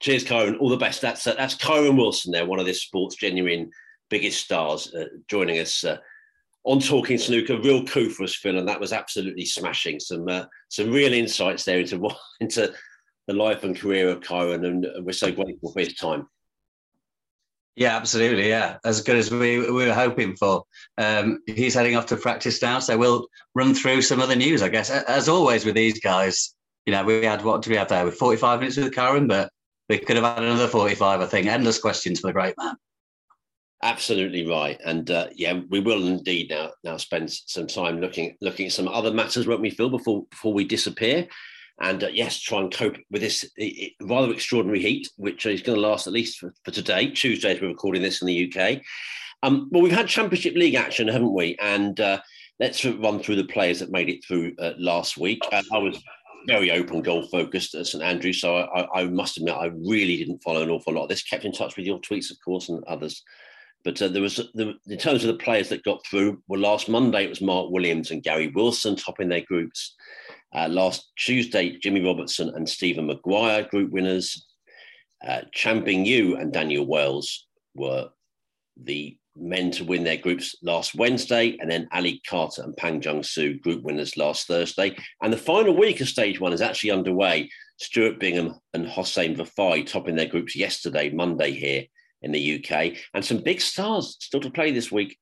[0.00, 0.58] Cheers, Kyren.
[0.58, 1.00] All the best.
[1.00, 3.70] That's uh, that's Kyren Wilson there, one of this sport's genuine
[4.10, 5.98] biggest stars, uh, joining us uh,
[6.64, 7.58] on Talking Snooker.
[7.58, 10.00] Real us, Phil, and that was absolutely smashing.
[10.00, 12.72] Some uh, some real insights there into what into
[13.26, 16.26] the life and career of Kyren, and we're so grateful for his time.
[17.76, 18.48] Yeah, absolutely.
[18.48, 20.62] Yeah, as good as we, we were hoping for.
[20.96, 24.62] Um, he's heading off to practice now, so we'll run through some of the news,
[24.62, 24.90] I guess.
[24.90, 26.54] As always with these guys,
[26.86, 28.04] you know, we had what do we have there?
[28.04, 29.50] With 45 minutes with Kyren, but
[29.88, 31.46] we could have had another 45, I think.
[31.48, 32.76] Endless questions for the great man.
[33.84, 38.64] Absolutely right, and uh, yeah, we will indeed now now spend some time looking looking
[38.64, 39.90] at some other matters, won't we, Phil?
[39.90, 41.28] Before before we disappear,
[41.82, 43.44] and uh, yes, try and cope with this
[44.00, 47.60] rather extraordinary heat, which is going to last at least for, for today, Tuesday, as
[47.60, 48.80] we're recording this in the UK.
[49.42, 51.54] Um, well, we've had Championship League action, haven't we?
[51.60, 52.22] And uh,
[52.58, 55.42] let's run through the players that made it through uh, last week.
[55.52, 56.02] Uh, I was
[56.46, 60.42] very open goal focused at St Andrews, so I, I, must admit I really didn't
[60.42, 61.22] follow an awful lot of this.
[61.22, 63.22] Kept in touch with your tweets, of course, and others.
[63.84, 66.88] But uh, there was, the, in terms of the players that got through, well, last
[66.88, 69.94] Monday it was Mark Williams and Gary Wilson topping their groups.
[70.54, 74.46] Uh, last Tuesday, Jimmy Robertson and Stephen Maguire, group winners.
[75.26, 78.08] Uh, Chang Bingyu and Daniel Wells were
[78.82, 83.60] the men to win their groups last Wednesday, and then Ali Carter and Pang Junxu,
[83.60, 84.96] group winners last Thursday.
[85.22, 87.50] And the final week of stage one is actually underway.
[87.80, 91.84] Stuart Bingham and Hossein Vafaei topping their groups yesterday, Monday, here
[92.24, 92.94] in the UK.
[93.14, 95.16] And some big stars still to play this week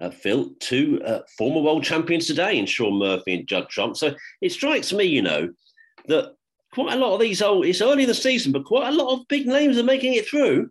[0.00, 3.96] uh, Phil, two uh, former world champions today in Shaun Murphy and Judd Trump.
[3.96, 5.50] So it strikes me, you know,
[6.08, 6.34] that
[6.72, 9.12] quite a lot of these old, it's early in the season, but quite a lot
[9.12, 10.70] of big names are making it through.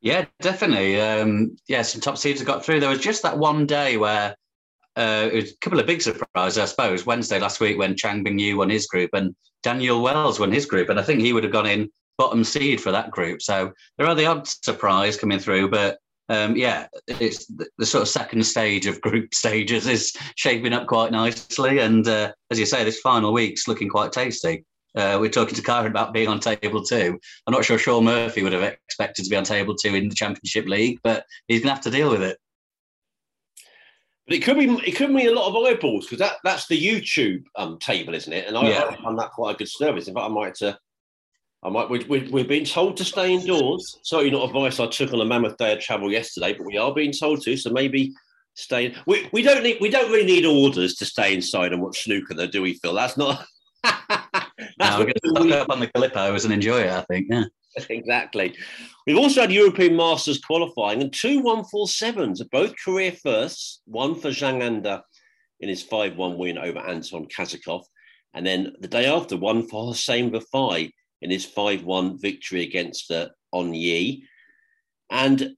[0.00, 1.00] Yeah, definitely.
[1.00, 2.80] Um, yeah, some top seeds have got through.
[2.80, 4.36] There was just that one day where
[4.96, 7.06] uh, it was a couple of big surprises, I suppose.
[7.06, 10.88] Wednesday last week when Chang Bingyu won his group and Daniel Wells won his group,
[10.88, 13.40] and I think he would have gone in bottom seed for that group.
[13.40, 15.98] So there are the odd surprise coming through, but
[16.28, 20.86] um, yeah, it's the, the, sort of second stage of group stages is shaping up
[20.86, 21.78] quite nicely.
[21.78, 24.64] And uh, as you say, this final week's looking quite tasty.
[24.94, 27.18] Uh, we're talking to Kyren about being on table two.
[27.46, 30.14] I'm not sure Shaun Murphy would have expected to be on table two in the
[30.14, 32.38] Championship League, but he's going to have to deal with it.
[34.26, 36.78] But it could be it could be a lot of eyeballs because that, that's the
[36.78, 38.46] YouTube um, table, isn't it?
[38.46, 38.84] And I, yeah.
[38.84, 40.08] I find that quite a good service.
[40.08, 40.74] In fact, I might uh,
[41.62, 41.90] I might.
[41.90, 43.98] We, we, we're being told to stay indoors.
[44.02, 46.94] Certainly not advice I took on a mammoth day of travel yesterday, but we are
[46.94, 47.56] being told to.
[47.56, 48.14] So maybe
[48.54, 48.94] stay.
[49.06, 49.78] We, we don't need.
[49.80, 52.94] We don't really need orders to stay inside and watch snooker, though, do we, Phil?
[52.94, 53.44] That's not.
[53.82, 56.90] That's no, we're going to up on the Calippo and enjoy it.
[56.90, 57.26] I think.
[57.30, 57.44] Yeah.
[57.90, 58.54] exactly.
[59.06, 63.80] We've also had European Masters qualifying and two 147s, both career firsts.
[63.86, 65.02] One for Zhang Anda
[65.60, 67.84] in his 5 1 win over Anton Kazakov.
[68.34, 70.90] And then the day after, one for Hossein Vafaei
[71.22, 74.24] in his 5 1 victory against uh, On Yee.
[75.10, 75.54] And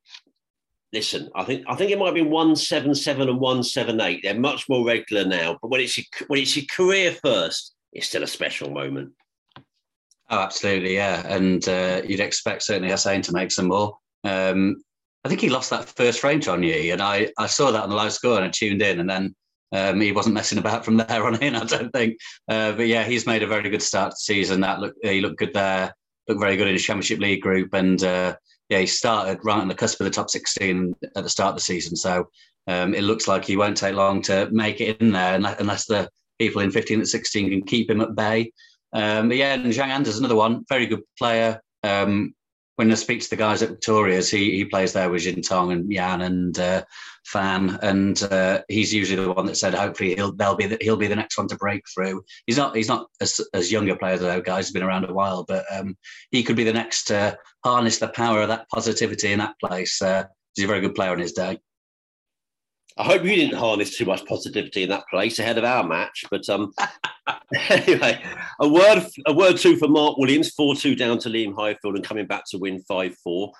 [0.92, 4.22] listen, I think I think it might be 177 and 178.
[4.22, 8.08] They're much more regular now, but when it's your, when it's your career first, it's
[8.08, 9.12] still a special moment.
[10.30, 11.26] Oh, absolutely, yeah.
[11.26, 13.98] And uh, you'd expect certainly Hossein to make some more.
[14.22, 14.76] Um,
[15.24, 17.90] I think he lost that first frame to On and I, I saw that on
[17.90, 19.34] the live score and I tuned in, and then
[19.72, 22.18] um, he wasn't messing about from there on in, I don't think.
[22.48, 24.60] Uh, but yeah, he's made a very good start to the season.
[24.60, 25.94] That look, he looked good there.
[26.28, 28.36] Looked very good in his Championship League group, and uh,
[28.68, 31.56] yeah, he started right on the cusp of the top 16 at the start of
[31.56, 31.96] the season.
[31.96, 32.28] So
[32.68, 36.08] um, it looks like he won't take long to make it in there, unless the
[36.38, 38.52] people in 15 and 16 can keep him at bay.
[38.92, 41.60] Um, but yeah, and Zhang Anda's another one, very good player.
[41.82, 42.34] Um,
[42.80, 45.92] when I speak to the guys at Victoria's, he he plays there with Xintong and
[45.92, 46.82] Yan and uh,
[47.26, 50.96] Fan, and uh, he's usually the one that said hopefully he'll they'll be the, he'll
[50.96, 52.24] be the next one to break through.
[52.46, 54.64] He's not he's not as, as younger player though, guys.
[54.64, 55.94] He's been around a while, but um,
[56.30, 60.00] he could be the next to harness the power of that positivity in that place.
[60.00, 60.24] Uh,
[60.54, 61.58] he's a very good player on his day.
[62.96, 66.24] I hope you didn't harness too much positivity in that place ahead of our match.
[66.30, 66.72] But um,
[67.68, 68.22] anyway,
[68.60, 72.04] a word, a word two for Mark Williams, four two down to Liam Highfield and
[72.04, 73.52] coming back to win five four.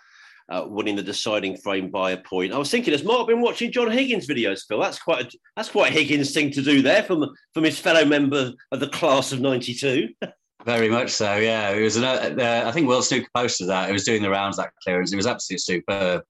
[0.49, 2.53] Uh, winning the deciding frame by a point.
[2.53, 4.81] I was thinking, has Mark been watching John Higgins videos, Phil?
[4.81, 7.25] That's quite a, that's quite a Higgins thing to do there from
[7.55, 10.09] from his fellow member of the class of '92.
[10.65, 11.71] Very much so, yeah.
[11.71, 13.89] It was, uh, I think Will Snooker posted that.
[13.89, 15.13] It was doing the rounds that clearance.
[15.13, 16.23] It was absolutely superb.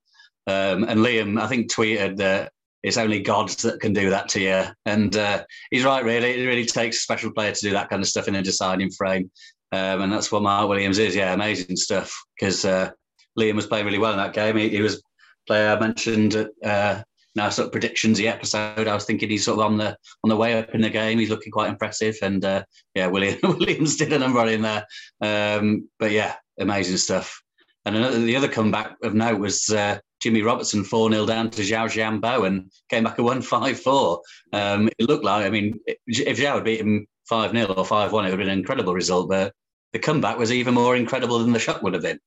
[0.46, 2.52] Um, and Liam, I think, tweeted that
[2.82, 4.64] it's only gods that can do that to you.
[4.86, 6.40] And uh, he's right, really.
[6.40, 8.90] It really takes a special player to do that kind of stuff in a deciding
[8.90, 9.30] frame.
[9.72, 11.14] Um, and that's what Mark Williams is.
[11.14, 12.12] Yeah, amazing stuff.
[12.38, 12.90] Because uh,
[13.38, 14.56] Liam was playing really well in that game.
[14.56, 15.02] He, he was
[15.46, 17.02] player I mentioned at uh,
[17.34, 18.88] now sort of predictions the episode.
[18.88, 21.18] I was thinking he's sort of on the on the way up in the game.
[21.18, 22.16] He's looking quite impressive.
[22.22, 22.64] And uh,
[22.94, 24.86] yeah, William, Williams did a number in there.
[25.20, 27.42] Um, but yeah, amazing stuff.
[27.84, 31.62] And another, the other comeback of note was uh, Jimmy Robertson 4 0 down to
[31.62, 34.20] Zhao Jianbo and came back a 1 5 4.
[34.52, 38.12] Um, it looked like, I mean, if Zhao had beat him 5 0 or 5
[38.12, 39.28] 1, it would have been an incredible result.
[39.28, 39.52] But
[39.92, 42.20] the comeback was even more incredible than the shot would have been.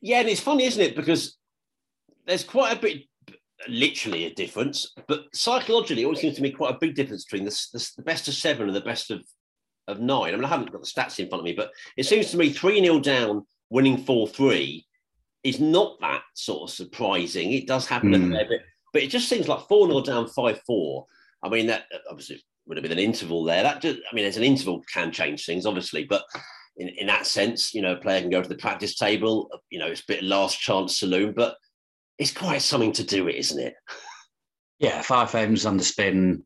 [0.00, 0.96] Yeah, and it's funny, isn't it?
[0.96, 1.36] Because
[2.26, 3.02] there's quite a bit,
[3.68, 7.44] literally a difference, but psychologically, it always seems to me quite a big difference between
[7.44, 9.22] the, the, the best of seven and the best of,
[9.88, 10.32] of nine.
[10.32, 12.36] I mean, I haven't got the stats in front of me, but it seems to
[12.36, 14.86] me 3 0 down, winning 4 3
[15.46, 17.52] is not that sort of surprising.
[17.52, 18.28] It does happen mm.
[18.28, 21.06] a fair bit, but it just seems like 4 0 down 5 4.
[21.42, 23.62] I mean, that obviously would have been an interval there.
[23.62, 26.24] That just, I mean, there's an interval can change things, obviously, but
[26.76, 29.78] in, in that sense, you know, a player can go to the practice table, you
[29.78, 31.56] know, it's a bit of last chance saloon, but
[32.18, 33.74] it's quite something to do it, isn't it?
[34.78, 36.44] Yeah, five frames under spin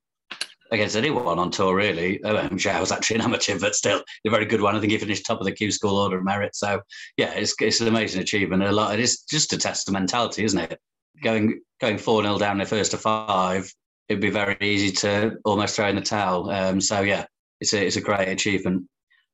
[0.73, 2.23] against anyone on tour, really.
[2.23, 4.77] Um, was actually an amateur, but still a very good one.
[4.77, 6.55] I think he finished top of the Q School Order of Merit.
[6.55, 6.81] So,
[7.17, 8.63] yeah, it's, it's an amazing achievement.
[8.63, 8.99] A lot.
[8.99, 10.79] It's just a test of mentality, isn't it?
[11.23, 13.73] Going going four 0 down the first to five,
[14.09, 16.51] it'd be very easy to almost throw in the towel.
[16.51, 17.27] Um, so, yeah,
[17.61, 18.87] it's a it's a great achievement.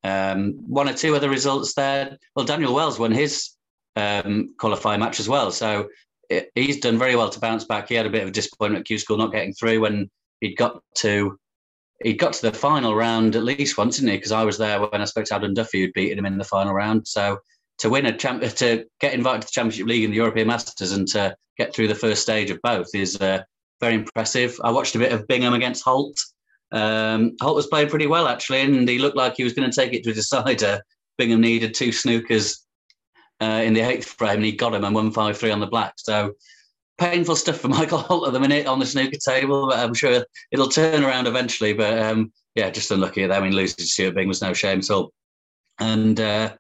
[0.04, 2.16] Um, one or two other results there.
[2.34, 3.50] Well, Daniel Wells won his
[3.96, 5.50] um, qualifying match as well.
[5.50, 5.88] So
[6.54, 7.88] he's done very well to bounce back.
[7.88, 10.10] He had a bit of a disappointment at Q School not getting through when
[10.40, 11.38] he'd got to
[12.02, 14.16] he'd got to the final round at least once, didn't he?
[14.16, 16.44] Because I was there when I spoke to Adam Duffy, who'd beaten him in the
[16.44, 17.06] final round.
[17.06, 17.38] So
[17.78, 20.92] to win a champ, to get invited to the Championship League and the European Masters,
[20.92, 23.42] and to get through the first stage of both is uh,
[23.80, 24.58] very impressive.
[24.62, 26.18] I watched a bit of Bingham against Holt.
[26.72, 29.74] Um, Holt was playing pretty well actually, and he looked like he was going to
[29.74, 30.82] take it to a decider.
[31.18, 32.58] Bingham needed two snookers
[33.40, 35.66] uh, in the eighth frame, and he got him and won five three on the
[35.66, 35.94] black.
[35.96, 36.34] So
[36.98, 40.24] painful stuff for Michael Holt at the minute on the snooker table, but I'm sure
[40.50, 41.72] it'll turn around eventually.
[41.72, 43.42] But um, yeah, just unlucky at that.
[43.42, 45.12] I mean, losing to Stuart Bing was no shame at all.
[45.78, 46.54] And uh,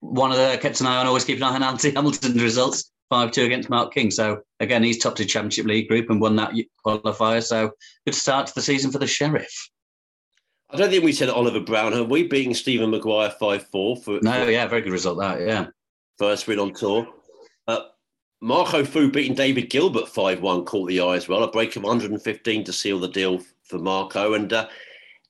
[0.00, 2.90] one of the kept an eye on, always keep an eye on Anthony Hamilton's results.
[3.10, 4.10] 5 2 against Mark King.
[4.10, 6.52] So, again, he's topped the Championship League group and won that
[6.84, 7.40] qualifier.
[7.40, 7.70] So,
[8.04, 9.70] good start to the season for the Sheriff.
[10.70, 11.92] I don't think we said Oliver Brown.
[11.92, 14.18] Have we beating Stephen Maguire 5 4 for.
[14.22, 15.66] No, yeah, very good result, that, yeah.
[16.18, 17.06] First win on tour.
[17.68, 17.82] Uh,
[18.40, 21.42] Marco Fu beating David Gilbert 5 1 caught the eye as well.
[21.42, 24.34] A break of 115 to seal the deal for Marco.
[24.34, 24.68] And uh,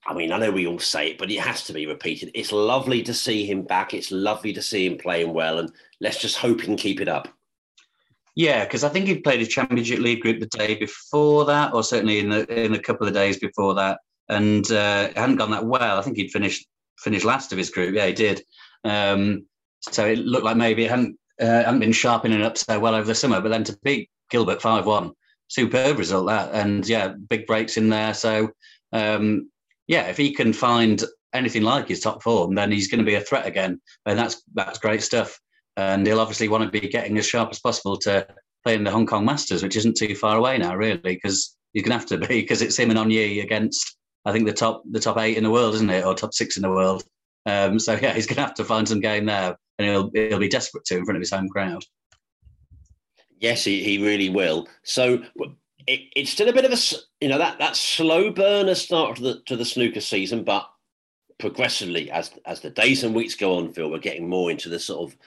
[0.06, 2.30] I mean, I know we all say it, but it has to be repeated.
[2.34, 3.94] It's lovely to see him back.
[3.94, 5.58] It's lovely to see him playing well.
[5.58, 7.28] And let's just hope he can keep it up.
[8.34, 11.82] Yeah, because I think he played a Championship League group the day before that, or
[11.82, 15.52] certainly in the, in a couple of days before that, and uh, it hadn't gone
[15.52, 15.98] that well.
[15.98, 17.94] I think he'd finished finished last of his group.
[17.94, 18.42] Yeah, he did.
[18.84, 19.46] Um,
[19.80, 23.06] so it looked like maybe it hadn't uh, hadn't been sharpening up so well over
[23.06, 23.40] the summer.
[23.40, 25.12] But then to beat Gilbert five one,
[25.48, 28.14] superb result that, and yeah, big breaks in there.
[28.14, 28.50] So
[28.92, 29.50] um,
[29.86, 33.14] yeah, if he can find anything like his top form, then he's going to be
[33.14, 35.38] a threat again, and that's that's great stuff
[35.76, 38.26] and he'll obviously want to be getting as sharp as possible to
[38.64, 41.82] play in the Hong Kong Masters, which isn't too far away now, really, because he's
[41.82, 44.52] going to have to be because it's him and On Yee against I think the
[44.52, 47.04] top the top eight in the world, isn't it, or top six in the world?
[47.46, 50.38] Um, so yeah, he's going to have to find some game there, and he'll he'll
[50.38, 51.84] be desperate to in front of his home crowd.
[53.38, 54.66] Yes, he, he really will.
[54.82, 55.22] So
[55.86, 56.78] it, it's still a bit of a
[57.20, 60.68] you know that that slow burner start to the to the snooker season, but
[61.38, 64.78] progressively as as the days and weeks go on, Phil, we're getting more into the
[64.78, 65.18] sort of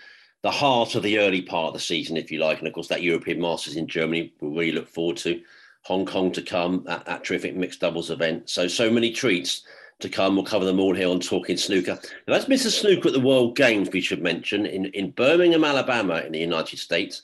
[0.41, 2.59] the heart of the early part of the season, if you like.
[2.59, 5.41] And of course, that European Masters in Germany, we really look forward to.
[5.83, 8.49] Hong Kong to come, that, that terrific mixed doubles event.
[8.49, 9.63] So, so many treats
[9.99, 10.35] to come.
[10.35, 11.99] We'll cover them all here on Talking Snooker.
[12.27, 12.69] Now, that's Mr.
[12.69, 16.79] Snooker at the World Games, we should mention, in, in Birmingham, Alabama, in the United
[16.79, 17.21] States,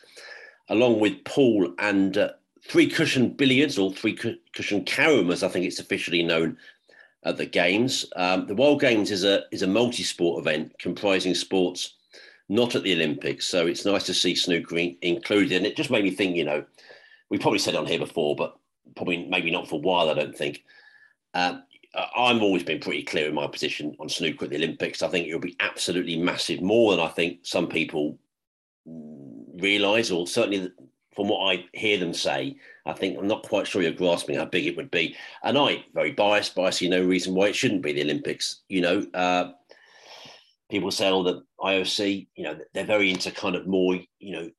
[0.69, 2.29] along with pool and uh,
[2.67, 4.17] three cushion billiards, or three
[4.53, 6.57] cushion carom, as I think it's officially known
[7.23, 8.05] at the Games.
[8.15, 11.95] Um, the World Games is a, is a multi sport event comprising sports
[12.49, 13.47] not at the Olympics.
[13.47, 15.57] So it's nice to see snooker included.
[15.57, 16.65] And it just made me think, you know,
[17.29, 18.57] we probably said on here before, but
[18.95, 20.63] probably maybe not for a while, I don't think.
[21.33, 21.63] Um,
[21.95, 25.01] I've always been pretty clear in my position on snooker at the Olympics.
[25.01, 28.17] I think it'll be absolutely massive, more than I think some people
[28.85, 30.71] realise, or certainly
[31.15, 34.45] from what I hear them say, I think I'm not quite sure you're grasping how
[34.45, 35.15] big it would be.
[35.43, 38.61] And I, very biased, but I see no reason why it shouldn't be the Olympics.
[38.67, 39.51] You know, uh,
[40.69, 44.49] people say, oh, the IOC, you know, they're very into kind of more, you know,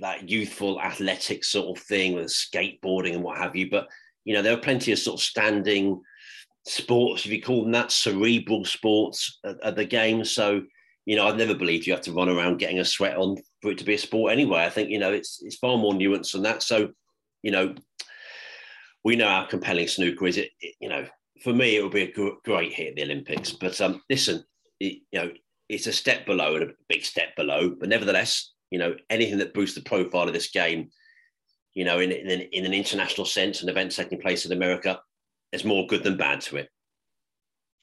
[0.00, 3.70] that youthful athletic sort of thing with skateboarding and what have you.
[3.70, 3.88] But,
[4.24, 6.00] you know, there are plenty of sort of standing
[6.66, 10.24] sports, if you call them that, cerebral sports at, at the game.
[10.24, 10.62] So,
[11.06, 13.72] you know, I've never believed you have to run around getting a sweat on for
[13.72, 14.64] it to be a sport anyway.
[14.64, 16.62] I think, you know, it's it's far more nuanced than that.
[16.62, 16.90] So,
[17.42, 17.74] you know,
[19.04, 20.36] we know how compelling snooker is.
[20.36, 21.06] It, it you know,
[21.42, 23.50] for me, it would be a great hit at the Olympics.
[23.52, 24.44] But um, listen,
[24.78, 25.30] it, you know,
[25.68, 27.74] it's a step below and a big step below.
[27.78, 30.90] But nevertheless, you know, anything that boosts the profile of this game,
[31.74, 35.00] you know, in, in, in an international sense, an event taking place in America,
[35.52, 36.68] there's more good than bad to it.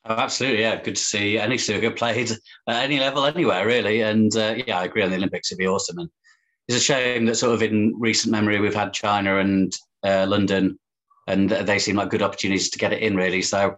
[0.06, 0.82] Oh, absolutely, yeah.
[0.82, 4.02] Good to see any snooker played at any level, anywhere, really.
[4.02, 6.00] And uh, yeah, I agree on the Olympics; it'd be awesome.
[6.00, 6.10] And
[6.68, 10.80] it's a shame that sort of in recent memory we've had China and uh, London,
[11.28, 13.42] and they seem like good opportunities to get it in, really.
[13.42, 13.76] So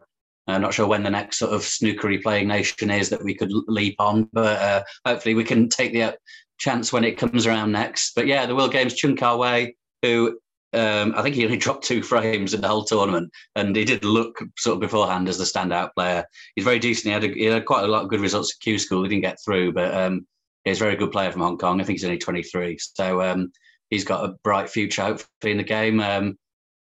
[0.48, 3.52] I'm not sure when the next sort of snookery playing nation is that we could
[3.52, 6.12] leap on, but uh, hopefully we can take the uh,
[6.60, 8.14] chance when it comes around next.
[8.16, 10.40] But yeah, the World Games, Cheung Ka Wai, who
[10.74, 14.06] um, I think he only dropped two frames in the whole tournament, and he did
[14.06, 16.26] look sort of beforehand as the standout player.
[16.56, 17.08] He's very decent.
[17.08, 19.04] He had, a, he had quite a lot of good results at Q School.
[19.04, 20.26] He didn't get through, but um,
[20.64, 21.82] he's a very good player from Hong Kong.
[21.82, 23.52] I think he's only 23, so um,
[23.90, 26.00] he's got a bright future hopefully in the game.
[26.00, 26.38] Um,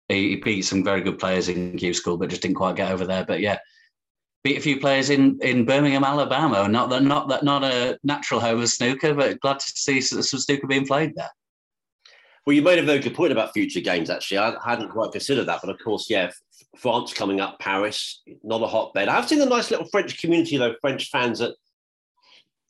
[0.08, 3.06] he, beat some very good players in Q School, but just didn't quite get over
[3.06, 3.26] there.
[3.26, 3.60] But yeah,
[4.44, 6.68] beat a few players in, in Birmingham, Alabama.
[6.68, 10.22] Not that not that not a natural home of snooker, but glad to see some
[10.22, 11.30] snooker being played there.
[12.46, 14.10] Well, you made a very good point about future games.
[14.10, 16.32] Actually, I hadn't quite considered that, but of course, yeah,
[16.78, 19.08] France coming up, Paris, not a hotbed.
[19.08, 21.54] I've seen a nice little French community though, French fans at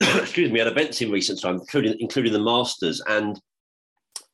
[0.00, 3.40] excuse me at events in recent times, including including the Masters and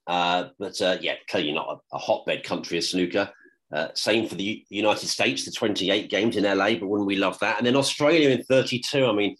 [0.06, 3.28] uh, but uh, yeah, clearly not a, a, hotbed country of snooker.
[3.72, 7.36] Uh, same for the United States, the 28 games in LA, but wouldn't we love
[7.40, 7.58] that?
[7.58, 9.04] And then Australia in 32.
[9.04, 9.36] I mean,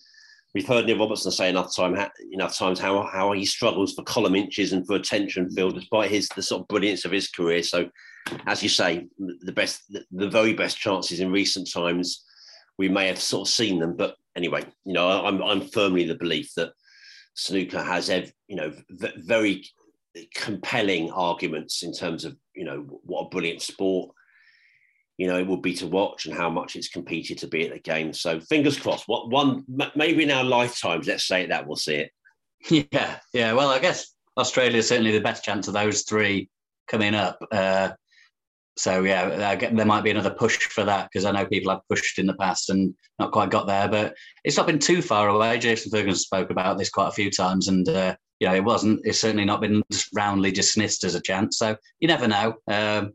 [0.54, 1.96] we've heard Neil Robertson say enough time,
[2.32, 6.28] enough times how how he struggles for column inches and for attention, Phil, despite his
[6.30, 7.62] the sort of brilliance of his career.
[7.62, 7.88] So,
[8.46, 12.24] as you say, the best, the very best chances in recent times,
[12.78, 13.96] we may have sort of seen them.
[13.96, 16.72] But anyway, you know, I'm I'm firmly the belief that
[17.34, 19.64] snooker has, ev- you know, v- very
[20.34, 24.10] compelling arguments in terms of, you know, what a brilliant sport,
[25.18, 27.72] you know, it would be to watch and how much it's competed to be at
[27.72, 28.12] the game.
[28.12, 29.08] So fingers crossed.
[29.08, 29.64] What one
[29.94, 32.10] maybe in our lifetimes, let's say that we'll see it.
[32.90, 33.52] Yeah, yeah.
[33.52, 36.48] Well, I guess Australia is certainly the best chance of those three
[36.88, 37.38] coming up.
[37.52, 37.90] Uh,
[38.76, 42.18] so yeah, there might be another push for that because I know people have pushed
[42.18, 44.14] in the past and not quite got there, but
[44.44, 45.58] it's not been too far away.
[45.58, 49.00] Jason Ferguson spoke about this quite a few times, and uh, you know it wasn't.
[49.04, 49.82] It's certainly not been
[50.14, 51.56] roundly dismissed as a chance.
[51.58, 52.54] So you never know.
[52.68, 53.12] Um,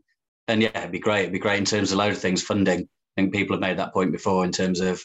[0.48, 1.20] and yeah, it'd be great.
[1.20, 2.42] It'd be great in terms of a load of things.
[2.42, 2.80] Funding.
[2.80, 5.02] I think people have made that point before in terms of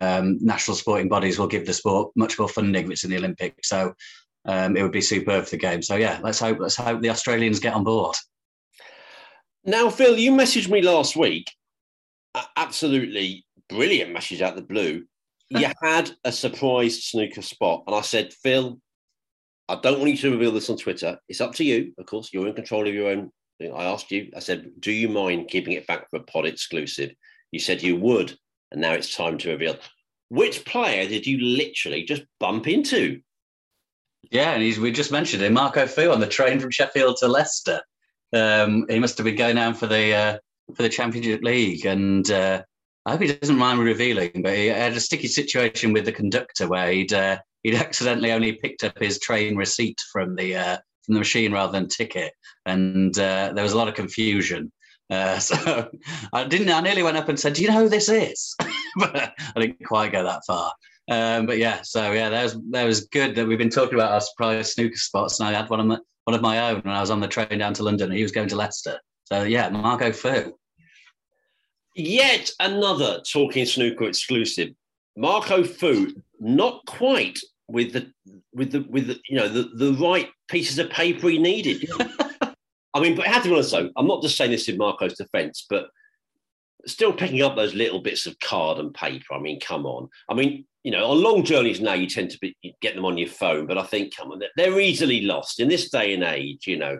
[0.00, 3.18] um, national sporting bodies will give the sport much more funding if it's in the
[3.18, 3.68] Olympics.
[3.68, 3.94] So
[4.46, 5.82] um, it would be superb for the game.
[5.82, 8.16] So yeah, let's hope let's hope the Australians get on board.
[9.64, 11.50] Now, Phil, you messaged me last week.
[12.56, 15.04] Absolutely brilliant message out the blue.
[15.50, 18.80] You had a surprise snooker spot, and I said, Phil,
[19.68, 21.18] I don't want you to reveal this on Twitter.
[21.28, 21.92] It's up to you.
[21.96, 23.30] Of course, you're in control of your own.
[23.60, 24.30] I asked you.
[24.36, 27.12] I said, do you mind keeping it back for a pod exclusive?
[27.52, 28.36] You said you would,
[28.72, 29.76] and now it's time to reveal.
[30.28, 33.20] Which player did you literally just bump into?
[34.30, 37.80] Yeah, and we just mentioned him, Marco Fu, on the train from Sheffield to Leicester.
[38.32, 40.38] Um, he must have been going down for the uh,
[40.74, 42.62] for the Championship League, and uh,
[43.06, 46.12] I hope he doesn't mind me revealing, but he had a sticky situation with the
[46.12, 50.76] conductor where he'd uh, he'd accidentally only picked up his train receipt from the uh,
[51.04, 52.32] from the machine rather than ticket,
[52.66, 54.72] and uh, there was a lot of confusion.
[55.10, 55.90] Uh, so
[56.32, 56.70] I didn't.
[56.70, 58.56] I nearly went up and said, "Do you know who this is?"
[58.96, 60.72] but I didn't quite go that far.
[61.10, 64.12] Um, but yeah, so yeah, that was that was good that we've been talking about
[64.12, 66.94] our surprise snooker spots, and I had one of my, one of my own when
[66.94, 68.98] I was on the train down to London, and he was going to Leicester.
[69.24, 70.56] So yeah, Marco Fu.
[71.94, 74.70] Yet another talking snooker exclusive.
[75.16, 77.38] Marco Fu, not quite
[77.68, 78.12] with the
[78.52, 81.88] with the with the you know the, the right pieces of paper he needed.
[82.94, 83.90] I mean, but it had to be honest though.
[83.96, 85.88] I'm not just saying this in Marco's defence, but
[86.86, 89.34] still picking up those little bits of card and paper.
[89.34, 90.08] I mean, come on.
[90.28, 93.18] I mean, you know, on long journeys now, you tend to be, get them on
[93.18, 96.66] your phone, but I think, come on, they're easily lost in this day and age.
[96.66, 96.98] You know,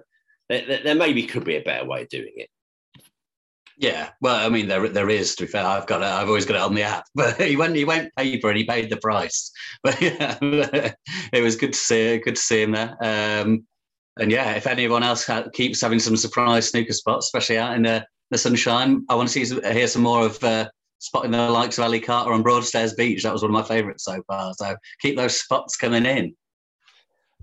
[0.49, 2.49] there, there maybe could be a better way of doing it.
[3.77, 5.35] Yeah, well, I mean, there there is.
[5.37, 6.07] To be fair, I've got it.
[6.07, 7.05] I've always got it on the app.
[7.14, 9.51] But he went he went paper and he paid the price.
[9.83, 10.39] But yeah,
[11.33, 12.97] it was good to see good to see him there.
[13.03, 13.66] Um,
[14.18, 17.83] and yeah, if anyone else ha- keeps having some surprise snooker spots, especially out in
[17.83, 20.68] the, the sunshine, I want to see hear some more of uh,
[21.01, 23.25] spotting the likes of Ali Carter on Broadstairs Beach.
[23.25, 24.53] That was one of my favourites so far.
[24.55, 26.37] So keep those spots coming in.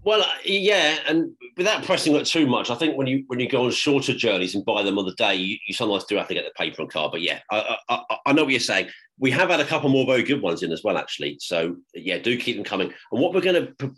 [0.03, 3.47] Well, uh, yeah, and without pressing it too much, I think when you when you
[3.47, 6.27] go on shorter journeys and buy them on the day, you, you sometimes do have
[6.27, 7.11] to get the paper and card.
[7.11, 8.89] But yeah, I, I, I, know what you're saying.
[9.19, 11.37] We have had a couple more very good ones in as well, actually.
[11.39, 12.91] So yeah, do keep them coming.
[13.11, 13.93] And what we're going to,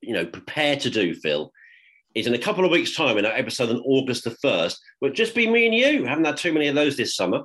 [0.00, 1.50] you know, prepare to do, Phil,
[2.14, 4.80] is in a couple of weeks' time in our episode on August the first.
[5.00, 6.04] Will just be me and you.
[6.04, 7.42] Haven't had too many of those this summer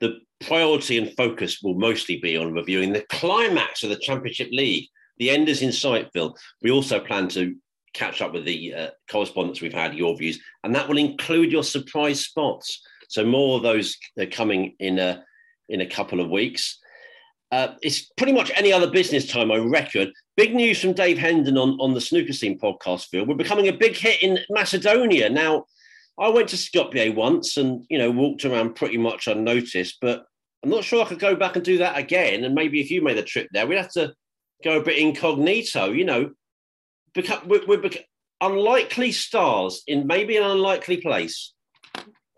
[0.00, 4.88] the priority and focus will mostly be on reviewing the climax of the Championship League.
[5.18, 6.36] The end is in sight, Phil.
[6.62, 7.54] We also plan to
[7.92, 11.62] catch up with the uh, correspondents we've had, your views, and that will include your
[11.62, 12.82] surprise spots.
[13.08, 15.24] So more of those are coming in a
[15.68, 16.78] in a couple of weeks.
[17.52, 20.12] Uh, it's pretty much any other business time, I reckon.
[20.36, 23.24] Big news from Dave Hendon on, on the Snooker Scene podcast, Phil.
[23.24, 25.30] We're becoming a big hit in Macedonia.
[25.30, 25.64] Now,
[26.18, 30.24] I went to Skopje once and you know walked around pretty much unnoticed, but
[30.62, 32.44] I'm not sure I could go back and do that again.
[32.44, 34.12] And maybe if you made a trip there, we'd have to
[34.64, 35.90] go a bit incognito.
[35.90, 36.30] You know,
[37.14, 37.90] become we're, we're
[38.40, 41.52] unlikely stars in maybe an unlikely place.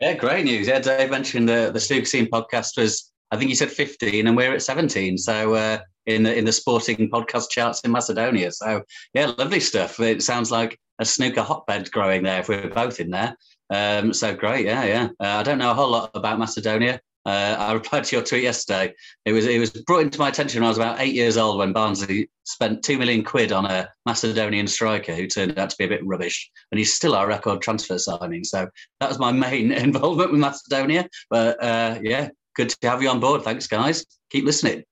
[0.00, 0.68] Yeah, great news.
[0.68, 4.36] Yeah, Dave mentioned the the Snooker Scene podcast was I think you said 15, and
[4.36, 5.18] we're at 17.
[5.18, 8.52] So uh, in the in the sporting podcast charts in Macedonia.
[8.52, 8.82] So
[9.14, 9.98] yeah, lovely stuff.
[10.00, 13.36] It sounds like a snooker hotbed growing there if we're both in there.
[13.68, 15.08] Um, so great, yeah, yeah.
[15.20, 17.00] Uh, I don't know a whole lot about Macedonia.
[17.26, 18.94] Uh, I replied to your tweet yesterday.
[19.24, 21.58] It was it was brought into my attention when I was about eight years old
[21.58, 25.84] when Barnsley spent two million quid on a Macedonian striker who turned out to be
[25.84, 28.44] a bit rubbish, and he's still our record transfer signing.
[28.44, 28.68] So
[29.00, 31.08] that was my main involvement with Macedonia.
[31.28, 33.42] But uh, yeah, good to have you on board.
[33.42, 34.06] Thanks, guys.
[34.30, 34.84] Keep listening.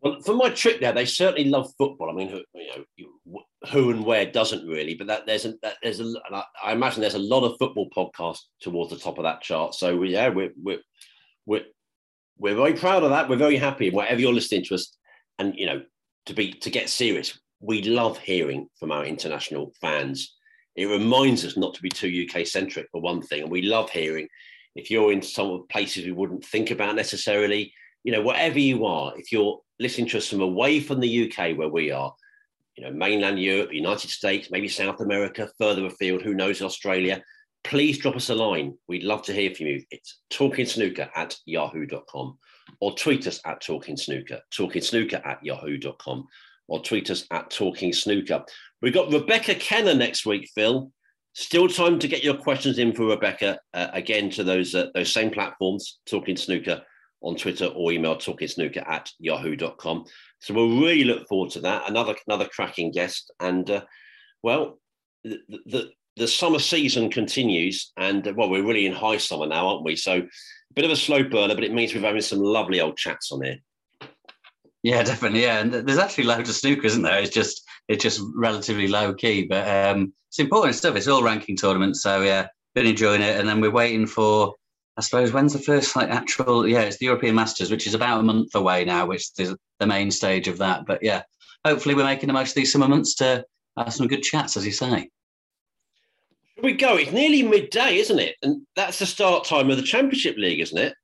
[0.00, 2.08] Well, for my trip there, they certainly love football.
[2.08, 5.74] I mean, who, you know, who and where doesn't really, but that there's a that,
[5.82, 9.24] there's a I, I imagine there's a lot of football podcasts towards the top of
[9.24, 9.74] that chart.
[9.74, 10.78] So yeah, we're we're
[11.50, 11.64] we're
[12.38, 13.28] we're very proud of that.
[13.28, 13.90] We're very happy.
[13.90, 14.96] Whatever you're listening to us,
[15.38, 15.82] and you know,
[16.26, 20.36] to be to get serious, we love hearing from our international fans.
[20.76, 23.90] It reminds us not to be too UK centric for one thing, and we love
[23.90, 24.28] hearing
[24.76, 27.72] if you're in some of places we wouldn't think about necessarily.
[28.04, 31.58] You know, whatever you are, if you're listening to us from away from the UK
[31.58, 32.14] where we are,
[32.76, 37.22] you know, mainland Europe, United States, maybe South America, further afield, who knows, Australia,
[37.64, 38.74] please drop us a line.
[38.88, 39.82] We'd love to hear from you.
[39.90, 42.38] It's talkingsnooker at yahoo.com
[42.80, 46.26] or tweet us at talking snooker, talking snooker at yahoo.com
[46.68, 48.44] or tweet us at talking snooker.
[48.80, 50.90] We've got Rebecca Kenna next week, Phil.
[51.34, 53.58] Still time to get your questions in for Rebecca.
[53.72, 56.82] Uh, again, to those uh, those same platforms, Talking Snooker
[57.22, 60.06] on Twitter or email talkingsnooker at yahoo.com.
[60.40, 61.88] So we'll really look forward to that.
[61.88, 63.32] Another another cracking guest.
[63.38, 63.84] And uh,
[64.42, 64.80] well,
[65.22, 69.68] the, the, the summer season continues, and uh, well, we're really in high summer now,
[69.68, 69.96] aren't we?
[69.96, 72.96] So a bit of a slow burner, but it means we're having some lovely old
[72.96, 73.56] chats on here.
[74.82, 75.42] Yeah, definitely.
[75.42, 77.18] Yeah, and there's actually loads of snooker, isn't there?
[77.18, 80.96] It's just it's just relatively low key, but um, it's important stuff.
[80.96, 83.38] It's all ranking tournaments, so yeah, been enjoying it.
[83.38, 84.54] And then we're waiting for,
[84.96, 86.66] I suppose, when's the first like actual?
[86.66, 89.86] Yeah, it's the European Masters, which is about a month away now, which is the
[89.86, 90.86] main stage of that.
[90.86, 91.22] But yeah,
[91.64, 93.44] hopefully we're making the most of these summer months to
[93.76, 95.10] have some good chats, as you say.
[96.62, 96.96] We go.
[96.96, 98.36] It's nearly midday, isn't it?
[98.42, 100.94] And that's the start time of the Championship League, isn't it?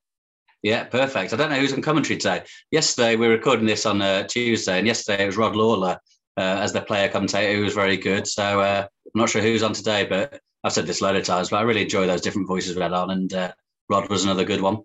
[0.62, 1.32] Yeah, perfect.
[1.32, 2.42] I don't know who's on commentary today.
[2.70, 5.98] Yesterday, we were recording this on uh, Tuesday, and yesterday it was Rod Lawler
[6.36, 8.26] uh, as the player commentator, who was very good.
[8.26, 11.24] So uh, I'm not sure who's on today, but I've said this a lot of
[11.24, 13.52] times, but I really enjoy those different voices we had on, and uh,
[13.88, 14.78] Rod was another good one.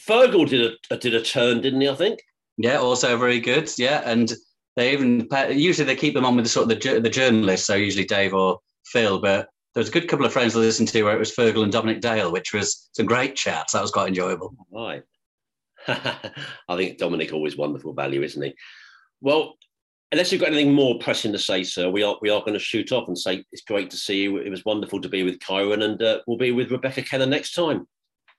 [0.00, 1.88] Fergal did a did a turn, didn't he?
[1.88, 2.20] I think.
[2.56, 3.70] Yeah, also very good.
[3.78, 4.32] Yeah, and
[4.76, 7.74] they even usually they keep them on with the sort of the, the journalists, so
[7.74, 11.02] usually Dave or Phil, but there was a good couple of friends to listen to
[11.04, 13.74] where it was Fergal and Dominic Dale, which was some great chats.
[13.74, 14.52] That was quite enjoyable.
[14.72, 15.04] Right.
[15.86, 18.56] I think Dominic always wonderful value, isn't he?
[19.20, 19.54] Well,
[20.10, 22.58] unless you've got anything more pressing to say, sir, we are we are going to
[22.58, 24.38] shoot off and say it's great to see you.
[24.38, 27.52] It was wonderful to be with Kyren, and uh, we'll be with Rebecca Kenna next
[27.52, 27.86] time.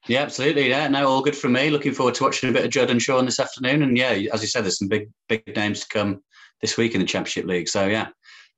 [0.09, 0.67] Yeah, absolutely.
[0.67, 1.69] Yeah, no, all good from me.
[1.69, 3.81] Looking forward to watching a bit of Judd and Shaun this afternoon.
[3.81, 6.21] And yeah, as you said, there's some big big names to come
[6.59, 7.69] this week in the Championship League.
[7.69, 8.09] So yeah,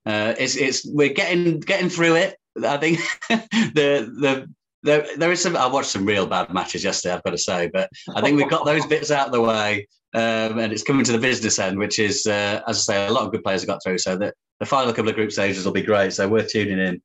[0.07, 2.37] uh, it's it's we're getting getting through it.
[2.63, 2.99] I think
[3.29, 4.49] the the
[4.83, 5.55] there, there is some.
[5.55, 7.13] I watched some real bad matches yesterday.
[7.13, 9.87] I've got to say, but I think we've got those bits out of the way,
[10.13, 13.11] um, and it's coming to the business end, which is, uh, as I say, a
[13.11, 13.99] lot of good players have got through.
[13.99, 16.13] So the, the final couple of group stages will be great.
[16.13, 17.01] So worth tuning in.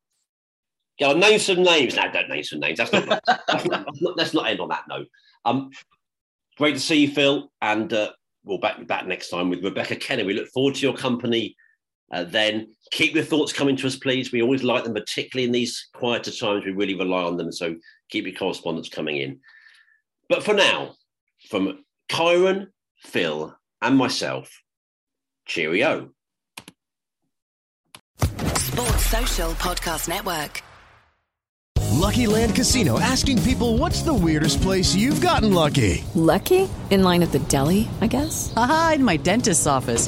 [0.99, 1.95] Yeah, I'll name some names.
[1.95, 2.79] No, don't name some names.
[2.79, 3.21] That's not.
[3.47, 3.87] that's not,
[4.17, 5.07] let's not end on that note.
[5.45, 5.69] Um,
[6.57, 8.11] great to see you, Phil, and uh,
[8.43, 10.25] we'll back back next time with Rebecca Kenna.
[10.25, 11.55] We look forward to your company
[12.11, 14.31] uh, then keep your thoughts coming to us, please.
[14.31, 16.65] We always like them, particularly in these quieter times.
[16.65, 17.51] We really rely on them.
[17.51, 17.75] So
[18.09, 19.39] keep your correspondence coming in.
[20.29, 20.95] But for now,
[21.49, 22.67] from Kyren,
[22.99, 24.61] Phil, and myself,
[25.45, 26.11] cheerio.
[28.57, 30.63] Sports Social Podcast Network.
[31.93, 36.03] Lucky Land Casino asking people what's the weirdest place you've gotten lucky?
[36.13, 36.69] Lucky?
[36.89, 38.53] In line at the deli, I guess?
[38.55, 40.07] Aha, in my dentist's office.